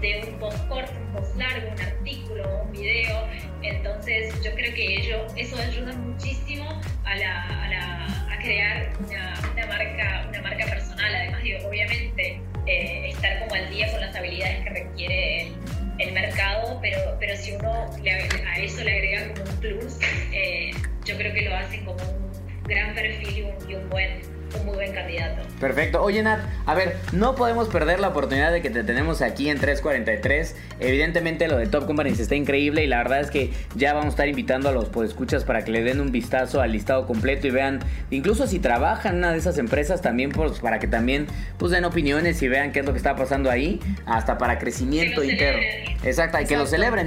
de 0.00 0.24
un 0.26 0.38
post 0.38 0.68
corto, 0.68 0.92
un 0.92 1.12
post 1.12 1.36
largo, 1.36 1.68
un 1.68 1.80
artículo, 1.80 2.62
un 2.64 2.72
video. 2.72 3.26
Entonces 3.62 4.42
yo 4.42 4.54
creo 4.54 4.74
que 4.74 4.96
ello, 4.96 5.26
eso 5.36 5.56
ayuda 5.58 5.92
muchísimo 5.92 6.80
a, 7.04 7.16
la, 7.16 7.42
a, 7.42 7.68
la, 7.68 8.34
a 8.34 8.38
crear 8.38 8.92
una, 9.06 9.34
una, 9.52 9.66
marca, 9.66 10.26
una 10.28 10.42
marca 10.42 10.64
personal. 10.66 11.14
Además, 11.14 11.42
digo, 11.42 11.68
obviamente 11.68 12.40
eh, 12.66 13.10
estar 13.10 13.40
como 13.40 13.54
al 13.54 13.68
día 13.70 13.90
con 13.92 14.00
las 14.00 14.16
habilidades 14.16 14.64
que 14.64 14.70
requiere 14.70 15.42
el, 15.42 15.56
el 15.98 16.12
mercado, 16.12 16.78
pero, 16.80 17.16
pero 17.20 17.36
si 17.36 17.52
uno 17.52 17.90
le, 18.02 18.10
a 18.10 18.56
eso 18.56 18.82
le 18.84 18.90
agrega 18.90 19.34
como 19.34 19.50
un 19.50 19.56
plus, 19.58 19.98
eh, 20.32 20.70
yo 21.04 21.16
creo 21.18 21.34
que 21.34 21.42
lo 21.42 21.54
hacen 21.56 21.84
como 21.84 22.02
un 22.02 22.64
gran 22.64 22.94
perfil 22.94 23.38
y 23.38 23.42
un, 23.42 23.70
y 23.70 23.74
un 23.74 23.90
buen 23.90 24.33
un 24.58 24.66
muy 24.66 24.74
buen 24.74 24.92
candidato. 24.92 25.42
Perfecto. 25.60 26.02
Oye, 26.02 26.22
Nat, 26.22 26.40
a 26.66 26.74
ver, 26.74 26.96
no 27.12 27.34
podemos 27.34 27.68
perder 27.68 28.00
la 28.00 28.08
oportunidad 28.08 28.52
de 28.52 28.62
que 28.62 28.70
te 28.70 28.84
tenemos 28.84 29.22
aquí 29.22 29.48
en 29.48 29.58
343. 29.58 30.56
Evidentemente 30.80 31.48
lo 31.48 31.56
de 31.56 31.66
Top 31.66 31.86
Companies 31.86 32.20
está 32.20 32.34
increíble 32.34 32.84
y 32.84 32.86
la 32.86 32.98
verdad 32.98 33.20
es 33.20 33.30
que 33.30 33.52
ya 33.74 33.92
vamos 33.92 34.06
a 34.06 34.10
estar 34.10 34.28
invitando 34.28 34.68
a 34.68 34.72
los 34.72 34.88
podescuchas 34.88 35.44
para 35.44 35.64
que 35.64 35.70
le 35.70 35.82
den 35.82 36.00
un 36.00 36.12
vistazo 36.12 36.60
al 36.60 36.72
listado 36.72 37.06
completo 37.06 37.46
y 37.46 37.50
vean, 37.50 37.80
incluso 38.10 38.46
si 38.46 38.58
trabajan 38.58 39.14
en 39.14 39.18
una 39.18 39.32
de 39.32 39.38
esas 39.38 39.58
empresas 39.58 40.02
también, 40.02 40.30
pues, 40.30 40.60
para 40.60 40.78
que 40.78 40.86
también 40.86 41.26
pues 41.58 41.72
den 41.72 41.84
opiniones 41.84 42.42
y 42.42 42.48
vean 42.48 42.72
qué 42.72 42.80
es 42.80 42.86
lo 42.86 42.92
que 42.92 42.98
está 42.98 43.16
pasando 43.16 43.50
ahí, 43.50 43.80
hasta 44.06 44.38
para 44.38 44.58
crecimiento 44.58 45.22
interno. 45.22 45.62
Exacto, 46.02 46.40
y 46.40 46.46
que 46.46 46.56
lo 46.56 46.66
celebren. 46.66 47.06